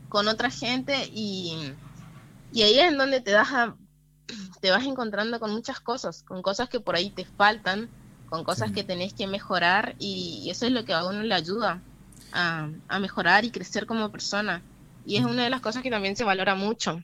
con 0.08 0.28
otra 0.28 0.50
gente 0.50 1.10
y, 1.13 1.73
y 2.54 2.62
ahí 2.63 2.80
es 2.80 2.91
en 2.91 2.97
donde 2.97 3.19
te 3.19 3.32
das 3.32 3.52
a, 3.52 3.76
te 4.62 4.71
vas 4.71 4.86
encontrando 4.86 5.39
con 5.41 5.52
muchas 5.52 5.82
cosas, 5.82 6.23
con 6.23 6.41
cosas 6.41 6.69
que 6.69 6.80
por 6.80 6.95
ahí 6.95 7.10
te 7.10 7.26
faltan, 7.26 7.89
con 8.30 8.45
cosas 8.45 8.71
que 8.71 8.84
tenés 8.84 9.13
que 9.13 9.28
mejorar 9.28 9.95
y 10.00 10.47
eso 10.50 10.65
es 10.65 10.71
lo 10.71 10.86
que 10.86 10.93
a 10.93 11.06
uno 11.06 11.21
le 11.21 11.34
ayuda 11.34 11.82
a, 12.32 12.70
mejorar 13.00 13.46
y 13.46 13.52
crecer 13.52 13.86
como 13.86 14.12
persona. 14.12 14.62
Y 15.06 15.18
es 15.18 15.26
una 15.26 15.44
de 15.44 15.50
las 15.50 15.62
cosas 15.62 15.84
que 15.84 15.90
también 15.90 16.16
se 16.16 16.24
valora 16.24 16.56
mucho. 16.56 17.02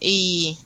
Y, 0.00 0.58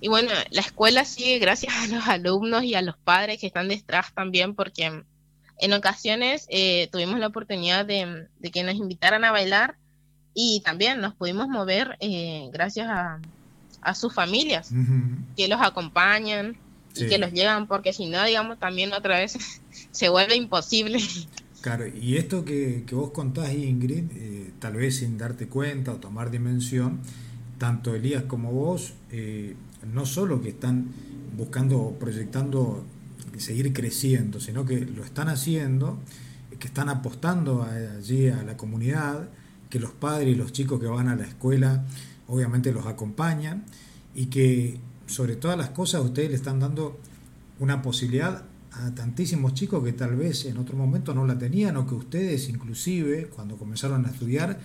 y 0.00 0.08
bueno, 0.08 0.30
la 0.50 0.60
escuela 0.60 1.04
sigue 1.04 1.38
gracias 1.38 1.74
a 1.74 1.86
los 1.86 2.06
alumnos 2.06 2.64
y 2.64 2.74
a 2.74 2.82
los 2.82 2.96
padres 2.96 3.40
que 3.40 3.46
están 3.46 3.68
detrás 3.68 4.12
también, 4.14 4.54
porque 4.54 5.02
en 5.58 5.72
ocasiones 5.72 6.46
eh, 6.50 6.88
tuvimos 6.92 7.18
la 7.18 7.28
oportunidad 7.28 7.86
de, 7.86 8.28
que 8.52 8.62
nos 8.62 8.74
invitaran 8.74 9.24
a 9.24 9.32
bailar 9.32 9.76
y 10.34 10.60
también 10.64 11.00
nos 11.00 11.14
pudimos 11.14 11.48
mover 11.48 11.96
eh, 12.00 12.50
gracias 12.52 12.88
a, 12.88 13.20
a 13.86 13.94
sus 13.94 14.12
familias, 14.12 14.70
que 15.36 15.48
los 15.48 15.60
acompañan 15.62 16.58
y 16.94 17.06
que 17.06 17.18
los 17.18 17.32
llevan, 17.32 17.66
porque 17.68 17.92
si 17.92 18.06
no, 18.06 18.24
digamos, 18.24 18.58
también 18.58 18.92
otra 18.92 19.18
vez 19.18 19.38
se 19.90 20.08
vuelve 20.08 20.34
imposible. 20.34 20.98
Claro, 21.66 21.84
y 21.88 22.16
esto 22.16 22.44
que, 22.44 22.84
vos 22.92 23.10
contás, 23.10 23.52
Ingrid, 23.52 24.04
eh, 24.14 24.52
tal 24.60 24.74
vez 24.74 24.98
sin 24.98 25.18
darte 25.18 25.48
cuenta 25.48 25.94
o 25.94 25.96
tomar 25.96 26.30
dimensión, 26.30 27.00
tanto 27.58 27.92
Elías 27.92 28.22
como 28.22 28.52
vos, 28.52 28.94
eh, 29.10 29.56
no 29.92 30.06
solo 30.06 30.40
que 30.40 30.50
están 30.50 30.86
buscando 31.36 31.80
o 31.80 31.98
proyectando 31.98 32.84
seguir 33.38 33.72
creciendo, 33.72 34.38
sino 34.38 34.64
que 34.64 34.78
lo 34.82 35.02
están 35.02 35.28
haciendo, 35.28 35.98
que 36.56 36.68
están 36.68 36.88
apostando 36.88 37.64
allí 37.64 38.28
a 38.28 38.44
la 38.44 38.56
comunidad, 38.56 39.28
que 39.68 39.80
los 39.80 39.90
padres 39.90 40.36
y 40.36 40.36
los 40.36 40.52
chicos 40.52 40.78
que 40.78 40.86
van 40.86 41.08
a 41.08 41.16
la 41.16 41.24
escuela 41.24 41.84
obviamente 42.28 42.70
los 42.70 42.86
acompañan 42.86 43.64
y 44.14 44.26
que 44.26 44.78
sobre 45.08 45.34
todas 45.34 45.58
las 45.58 45.70
cosas 45.70 46.04
ustedes 46.04 46.30
le 46.30 46.36
están 46.36 46.60
dando 46.60 46.96
una 47.58 47.82
posibilidad 47.82 48.44
a 48.78 48.94
tantísimos 48.94 49.54
chicos 49.54 49.82
que 49.84 49.92
tal 49.92 50.16
vez 50.16 50.44
en 50.44 50.58
otro 50.58 50.76
momento 50.76 51.14
no 51.14 51.26
la 51.26 51.38
tenían 51.38 51.76
o 51.76 51.86
que 51.86 51.94
ustedes 51.94 52.48
inclusive 52.48 53.28
cuando 53.28 53.56
comenzaron 53.56 54.04
a 54.04 54.10
estudiar 54.10 54.58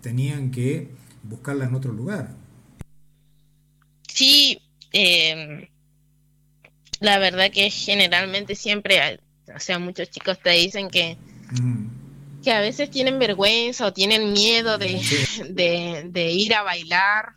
tenían 0.00 0.50
que 0.50 0.88
buscarla 1.24 1.64
en 1.64 1.74
otro 1.74 1.92
lugar. 1.92 2.34
Sí, 4.06 4.60
em, 4.92 5.66
la 7.00 7.18
verdad 7.18 7.50
que 7.50 7.70
generalmente 7.70 8.54
siempre, 8.54 9.20
o 9.54 9.60
sea, 9.60 9.78
muchos 9.78 10.10
chicos 10.10 10.38
te 10.40 10.50
dicen 10.50 10.88
que 10.88 11.16
que 12.42 12.52
a 12.52 12.60
veces 12.60 12.90
tienen 12.90 13.18
vergüenza 13.18 13.86
o 13.86 13.92
tienen 13.92 14.32
miedo 14.32 14.78
de, 14.78 15.00
de, 16.10 16.32
ir 16.32 16.54
a 16.54 16.62
bailar 16.62 17.34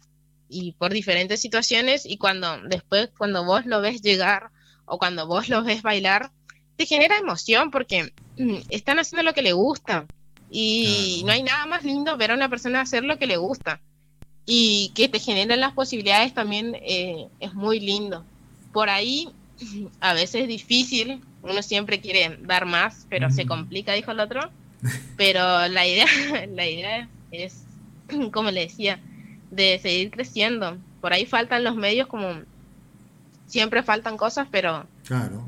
y 0.50 0.74
por 0.74 0.94
diferentes 0.94 1.40
situaciones 1.40 2.06
y 2.06 2.18
cuando 2.18 2.62
después 2.68 3.10
cuando 3.18 3.46
vos 3.46 3.66
lo 3.66 3.82
ves 3.82 4.02
llegar 4.02 4.52
o 4.86 4.98
cuando 4.98 5.28
vos 5.28 5.50
lo 5.50 5.64
ves 5.64 5.82
bailar 5.82 6.32
te 6.78 6.86
genera 6.86 7.18
emoción 7.18 7.72
porque 7.72 8.14
mm, 8.38 8.56
están 8.70 9.00
haciendo 9.00 9.24
lo 9.24 9.34
que 9.34 9.42
le 9.42 9.54
gusta. 9.54 10.06
Y 10.50 11.24
no 11.26 11.32
hay 11.32 11.44
nada 11.44 11.66
más 11.66 11.84
lindo 11.84 12.18
ver 12.18 12.32
a 12.32 12.36
una 12.36 12.50
persona 12.50 12.82
hacer 12.82 13.04
lo 13.04 13.18
que 13.18 13.28
le 13.28 13.38
gusta. 13.38 13.80
Y 14.46 14.92
que 14.96 15.08
te 15.08 15.20
generen 15.20 15.60
las 15.60 15.74
posibilidades 15.74 16.34
también 16.34 16.76
eh, 16.82 17.28
es 17.40 17.54
muy 17.54 17.80
lindo. 17.80 18.26
Por 18.74 18.90
ahí 18.90 19.30
a 20.02 20.14
veces 20.14 20.44
es 20.44 20.48
difícil 20.48 21.22
uno 21.44 21.64
siempre 21.64 22.02
quiere 22.02 22.38
dar 22.42 22.66
más 22.66 23.08
pero 23.10 23.32
se 23.32 23.46
complica 23.46 23.94
dijo 23.94 24.12
el 24.12 24.20
otro. 24.20 24.42
Pero 25.16 25.68
la 25.68 25.86
idea, 25.86 26.08
la 26.50 26.68
idea 26.68 27.10
es, 27.32 27.64
como 28.32 28.52
le 28.52 28.62
decía, 28.62 29.00
de 29.52 29.80
seguir 29.80 30.12
creciendo. 30.12 30.78
Por 31.02 31.14
ahí 31.14 31.26
faltan 31.26 31.64
los 31.64 31.76
medios 31.76 32.08
como 32.08 32.42
siempre 33.52 33.84
faltan 33.84 34.18
cosas, 34.18 34.48
pero 34.50 34.86
claro. 35.06 35.46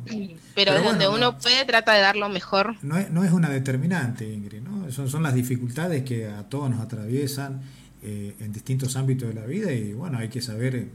pero, 0.53 0.81
donde 0.81 1.07
uno 1.07 1.37
puede 1.39 1.65
trata 1.65 1.93
de 1.93 2.01
dar 2.01 2.15
lo 2.15 2.29
mejor. 2.29 2.75
No 2.83 2.97
es, 2.97 3.09
no 3.09 3.23
es 3.23 3.31
una 3.31 3.49
determinante, 3.49 4.31
Ingrid, 4.31 4.61
¿no? 4.61 4.91
Son, 4.91 5.09
son 5.09 5.23
las 5.23 5.33
dificultades 5.33 6.03
que 6.03 6.27
a 6.27 6.43
todos 6.43 6.69
nos 6.69 6.81
atraviesan 6.81 7.61
eh, 8.01 8.35
en 8.39 8.51
distintos 8.51 8.95
ámbitos 8.95 9.29
de 9.29 9.33
la 9.33 9.45
vida 9.45 9.71
y 9.71 9.93
bueno, 9.93 10.17
hay 10.19 10.29
que 10.29 10.41
saber 10.41 10.75
eh, 10.75 10.87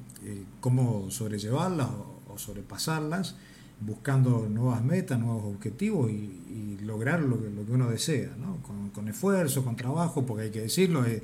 cómo 0.60 1.10
sobrellevarlas 1.10 1.88
o 2.28 2.38
sobrepasarlas 2.38 3.34
buscando 3.80 4.48
nuevas 4.48 4.82
metas, 4.82 5.18
nuevos 5.18 5.54
objetivos 5.54 6.10
y, 6.10 6.34
lograr 6.82 7.20
lo 7.20 7.38
que, 7.38 7.50
lo 7.50 7.66
que, 7.66 7.72
uno 7.72 7.90
desea, 7.90 8.30
¿no? 8.38 8.56
con, 8.94 9.08
esfuerzo, 9.08 9.62
con 9.62 9.76
trabajo, 9.76 10.24
porque 10.24 10.44
hay 10.44 10.50
que 10.50 10.62
decirlo, 10.62 11.04
eh, 11.04 11.22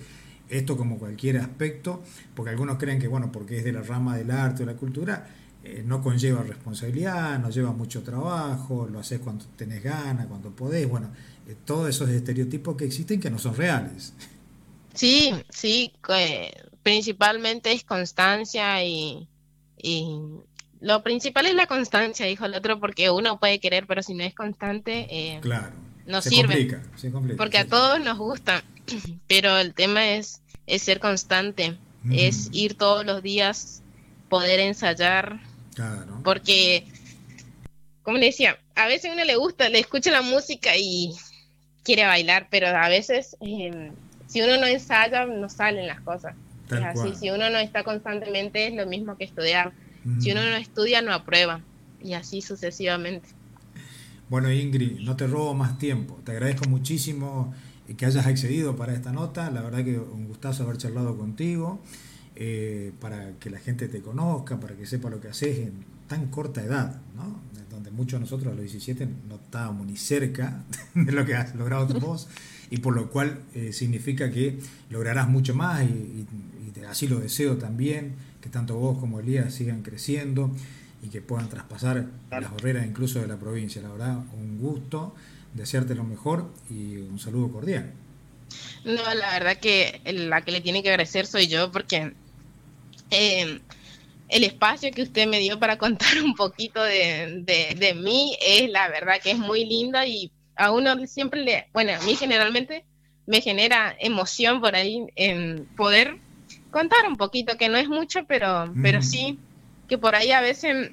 esto 0.51 0.77
como 0.77 0.99
cualquier 0.99 1.39
aspecto, 1.39 2.03
porque 2.35 2.51
algunos 2.51 2.77
creen 2.77 2.99
que, 2.99 3.09
bueno, 3.09 3.33
porque 3.33 3.57
es 3.57 3.65
de 3.65 3.73
la 3.73 3.81
rama 3.81 4.15
del 4.15 4.31
arte 4.31 4.63
o 4.63 4.67
la 4.67 4.75
cultura, 4.75 5.27
eh, 5.65 5.83
no 5.85 6.03
conlleva 6.03 6.43
responsabilidad, 6.43 7.39
no 7.39 7.51
lleva 7.51 7.73
mucho 7.73 8.03
trabajo, 8.03 8.89
lo 8.91 9.01
haces 9.01 9.21
cuando 9.21 9.45
tenés 9.57 9.83
ganas, 9.83 10.27
cuando 10.27 10.51
podés, 10.51 10.89
bueno, 10.89 11.11
eh, 11.49 11.57
todos 11.65 11.89
esos 11.89 12.09
estereotipos 12.11 12.77
que 12.77 12.85
existen 12.85 13.21
que 13.21 13.31
no 13.31 13.39
son 13.39 13.57
reales. 13.57 14.13
Sí, 14.95 15.33
sí, 15.49 15.93
principalmente 16.83 17.73
es 17.73 17.83
constancia 17.83 18.85
y 18.85 19.27
lo 20.85 21.03
principal 21.03 21.47
es 21.47 21.55
la 21.55 21.67
constancia, 21.67 22.27
dijo 22.27 22.45
el 22.45 22.55
otro, 22.55 22.79
porque 22.79 23.11
uno 23.11 23.41
puede 23.41 23.59
querer, 23.59 23.87
pero 23.87 24.03
si 24.03 24.13
no 24.13 24.23
es 24.23 24.35
constante, 24.35 25.07
eh, 25.09 25.39
claro. 25.41 25.73
no 26.07 26.21
sirve. 26.21 26.79
porque 27.39 27.57
a 27.57 27.67
todos 27.67 28.01
nos 28.01 28.19
gusta, 28.19 28.63
pero 29.27 29.57
el 29.57 29.73
tema 29.73 30.11
es, 30.11 30.43
es 30.67 30.83
ser 30.83 31.01
constante, 31.01 31.79
es 32.13 32.51
ir 32.53 32.75
todos 32.75 33.07
los 33.07 33.23
días, 33.23 33.83
poder 34.29 34.61
ensayar, 34.61 35.41
claro. 35.75 36.21
porque, 36.25 36.87
como 38.03 38.19
le 38.19 38.27
decía, 38.27 38.59
a 38.75 38.87
veces 38.87 39.11
a 39.11 39.15
uno 39.15 39.25
le 39.25 39.37
gusta, 39.37 39.69
le 39.69 39.81
escucha 39.81 40.11
la 40.11 40.23
música 40.23 40.77
y 40.77 41.13
quiere 41.83 42.07
bailar, 42.07 42.49
pero 42.51 42.69
a 42.69 42.89
veces 42.89 43.37
eh, 43.41 43.93
si 44.27 44.43
uno 44.43 44.57
no 44.59 44.67
ensaya, 44.67 45.27
no 45.27 45.49
salen 45.49 45.87
las 45.87 46.01
cosas. 46.01 46.35
así, 46.71 47.15
si 47.15 47.31
uno 47.31 47.51
no 47.51 47.59
está 47.59 47.85
constantemente, 47.85 48.69
es 48.69 48.75
lo 48.75 48.87
mismo 48.87 49.17
que 49.17 49.25
estudiar 49.25 49.73
si 50.21 50.33
uno 50.33 50.43
no 50.43 50.57
estudia, 50.57 51.03
no 51.03 51.13
aprueba. 51.13 51.61
Y 52.03 52.13
así 52.13 52.43
sucesivamente. 52.43 53.29
Bueno, 54.29 54.51
Ingrid, 54.53 55.01
no 55.01 55.17
te 55.17 55.27
robo 55.27 55.55
más 55.55 55.79
tiempo. 55.79 56.21
Te 56.25 56.33
agradezco 56.33 56.69
muchísimo 56.69 57.55
que 57.97 58.07
hayas 58.07 58.27
accedido 58.27 58.77
para 58.77 58.93
esta 58.93 59.13
nota. 59.13 59.51
La 59.51 59.63
verdad 59.63 59.85
que 59.85 59.99
un 59.99 60.27
gustazo 60.29 60.65
haber 60.65 60.77
charlado 60.77 61.17
contigo, 61.17 61.81
eh, 62.37 62.93
para 63.01 63.33
que 63.39 63.51
la 63.51 63.59
gente 63.59 63.89
te 63.89 64.01
conozca, 64.01 64.59
para 64.59 64.75
que 64.75 64.87
sepa 64.87 65.11
lo 65.11 65.21
que 65.21 65.29
haces 65.29 65.59
en 65.59 65.85
tan 66.09 66.29
corta 66.29 66.63
edad, 66.63 67.01
¿no? 67.17 67.43
donde 67.71 67.91
muchos 67.91 68.21
de 68.21 68.25
nosotros 68.25 68.53
a 68.53 68.55
los 68.55 68.61
17 68.61 69.09
no 69.29 69.37
estábamos 69.37 69.87
ni 69.87 69.97
cerca 69.97 70.63
de 70.95 71.11
lo 71.11 71.25
que 71.27 71.35
has 71.35 71.55
logrado 71.57 71.87
tu 71.87 71.99
voz, 71.99 72.29
y 72.71 72.79
por 72.79 72.95
lo 72.95 73.11
cual 73.11 73.41
eh, 73.55 73.73
significa 73.73 74.31
que 74.31 74.59
lograrás 74.91 75.29
mucho 75.29 75.55
más, 75.55 75.83
y, 75.83 76.27
y 76.77 76.85
así 76.89 77.09
lo 77.09 77.19
deseo 77.19 77.57
también 77.57 78.15
que 78.41 78.51
tanto 78.51 78.77
vos 78.77 78.99
como 78.99 79.21
Elías 79.21 79.55
sigan 79.55 79.83
creciendo 79.83 80.55
y 81.03 81.09
que 81.09 81.23
puedan 81.23 81.49
traspasar 81.49 82.07
las 82.31 82.51
barreras 82.51 82.87
incluso 82.87 83.21
de 83.21 83.27
la 83.27 83.37
provincia. 83.37 83.81
La 83.81 83.89
verdad, 83.89 84.19
un 84.35 84.59
gusto, 84.59 85.15
desearte 85.55 85.95
lo 85.95 86.05
mejor 86.05 86.51
y 86.69 86.97
un 86.97 87.19
saludo 87.19 87.51
cordial. 87.51 87.93
No, 88.85 89.03
la 89.15 89.33
verdad 89.33 89.57
que 89.57 90.01
la 90.05 90.43
que 90.43 90.53
le 90.53 90.61
tiene 90.61 90.83
que 90.83 90.91
agradecer 90.91 91.27
soy 91.27 91.47
yo 91.47 91.73
porque 91.73 92.13
eh, 93.15 93.61
el 94.29 94.45
espacio 94.45 94.91
que 94.91 95.03
usted 95.03 95.27
me 95.27 95.39
dio 95.39 95.59
para 95.59 95.79
contar 95.79 96.23
un 96.23 96.35
poquito 96.35 96.83
de, 96.83 97.43
de, 97.45 97.95
mí 97.95 98.37
es 98.41 98.71
la 98.71 98.89
verdad 98.89 99.21
que 99.23 99.31
es 99.31 99.39
muy 99.39 99.65
linda 99.65 100.07
y 100.07 100.33
a 100.57 100.71
uno 100.71 101.07
siempre 101.07 101.43
le, 101.43 101.69
bueno, 101.73 101.93
a 101.95 102.05
mí 102.05 102.15
generalmente 102.17 102.85
me 103.27 103.41
genera 103.41 103.97
emoción 103.99 104.61
por 104.61 104.75
ahí 104.75 105.07
en 105.17 105.67
poder 105.77 106.19
contar 106.71 107.07
un 107.07 107.17
poquito, 107.17 107.57
que 107.57 107.69
no 107.69 107.79
es 107.79 107.89
mucho, 107.89 108.25
pero, 108.27 108.73
pero 108.83 109.01
sí, 109.01 109.39
que 109.89 109.97
por 109.97 110.15
ahí 110.15 110.33
a 110.33 110.41
veces 110.41 110.91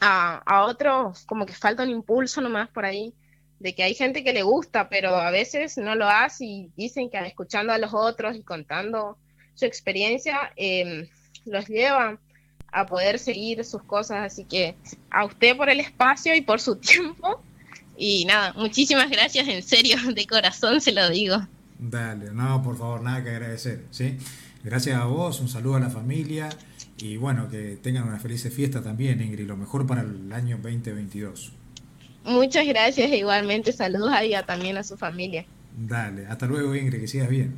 a, 0.00 0.36
a 0.46 0.64
otros 0.64 1.24
como 1.26 1.44
que 1.46 1.52
falta 1.52 1.82
un 1.82 1.90
impulso 1.90 2.40
nomás 2.40 2.68
por 2.68 2.84
ahí, 2.84 3.12
de 3.58 3.74
que 3.74 3.82
hay 3.82 3.94
gente 3.94 4.22
que 4.22 4.32
le 4.32 4.42
gusta, 4.42 4.88
pero 4.88 5.16
a 5.16 5.30
veces 5.30 5.76
no 5.76 5.94
lo 5.96 6.08
hace 6.08 6.44
y 6.44 6.70
dicen 6.76 7.10
que 7.10 7.18
escuchando 7.18 7.72
a 7.72 7.78
los 7.78 7.92
otros 7.92 8.36
y 8.36 8.42
contando 8.42 9.18
su 9.58 9.64
experiencia, 9.64 10.52
em, 10.56 11.08
los 11.44 11.66
lleva 11.66 12.18
a 12.70 12.86
poder 12.86 13.18
seguir 13.18 13.64
sus 13.64 13.82
cosas. 13.82 14.32
Así 14.32 14.44
que 14.44 14.76
a 15.10 15.24
usted 15.24 15.56
por 15.56 15.68
el 15.68 15.80
espacio 15.80 16.34
y 16.34 16.42
por 16.42 16.60
su 16.60 16.76
tiempo, 16.76 17.42
Y 18.00 18.24
nada, 18.26 18.52
muchísimas 18.52 19.10
gracias, 19.10 19.48
en 19.48 19.60
serio, 19.60 19.96
de 20.14 20.24
corazón 20.26 20.80
se 20.80 20.92
lo 20.92 21.10
digo. 21.10 21.36
Dale, 21.80 22.30
no, 22.32 22.62
por 22.62 22.78
favor, 22.78 23.02
nada 23.02 23.24
que 23.24 23.30
agradecer, 23.30 23.84
¿sí? 23.90 24.16
Gracias 24.62 24.96
a 24.96 25.04
vos, 25.06 25.40
un 25.40 25.48
saludo 25.48 25.76
a 25.76 25.80
la 25.80 25.90
familia 25.90 26.48
y 26.98 27.16
bueno, 27.16 27.48
que 27.48 27.76
tengan 27.82 28.06
una 28.06 28.20
feliz 28.20 28.48
fiesta 28.54 28.82
también, 28.82 29.20
Ingrid, 29.20 29.46
lo 29.46 29.56
mejor 29.56 29.86
para 29.86 30.02
el 30.02 30.32
año 30.32 30.58
2022. 30.58 31.52
Muchas 32.24 32.66
gracias, 32.66 33.10
igualmente, 33.12 33.72
saludos 33.72 34.12
a 34.12 34.22
ella 34.22 34.44
también 34.44 34.76
a 34.76 34.84
su 34.84 34.96
familia. 34.96 35.44
Dale, 35.76 36.26
hasta 36.26 36.46
luego, 36.46 36.76
Ingrid, 36.76 37.00
que 37.00 37.08
sigas 37.08 37.28
bien. 37.28 37.56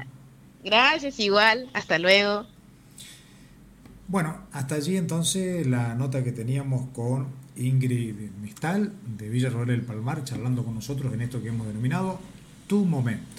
Gracias, 0.62 1.18
igual, 1.20 1.68
hasta 1.72 1.98
luego. 1.98 2.46
Bueno, 4.08 4.36
hasta 4.52 4.74
allí 4.74 4.96
entonces 4.96 5.66
la 5.66 5.94
nota 5.94 6.24
que 6.24 6.32
teníamos 6.32 6.88
con 6.90 7.28
Ingrid 7.56 8.14
Mistal 8.42 8.92
de 9.18 9.28
Villa 9.28 9.50
del 9.50 9.82
Palmar, 9.82 10.24
charlando 10.24 10.64
con 10.64 10.74
nosotros 10.74 11.14
en 11.14 11.20
esto 11.22 11.40
que 11.40 11.48
hemos 11.48 11.66
denominado 11.66 12.18
Tu 12.66 12.84
Momento. 12.84 13.30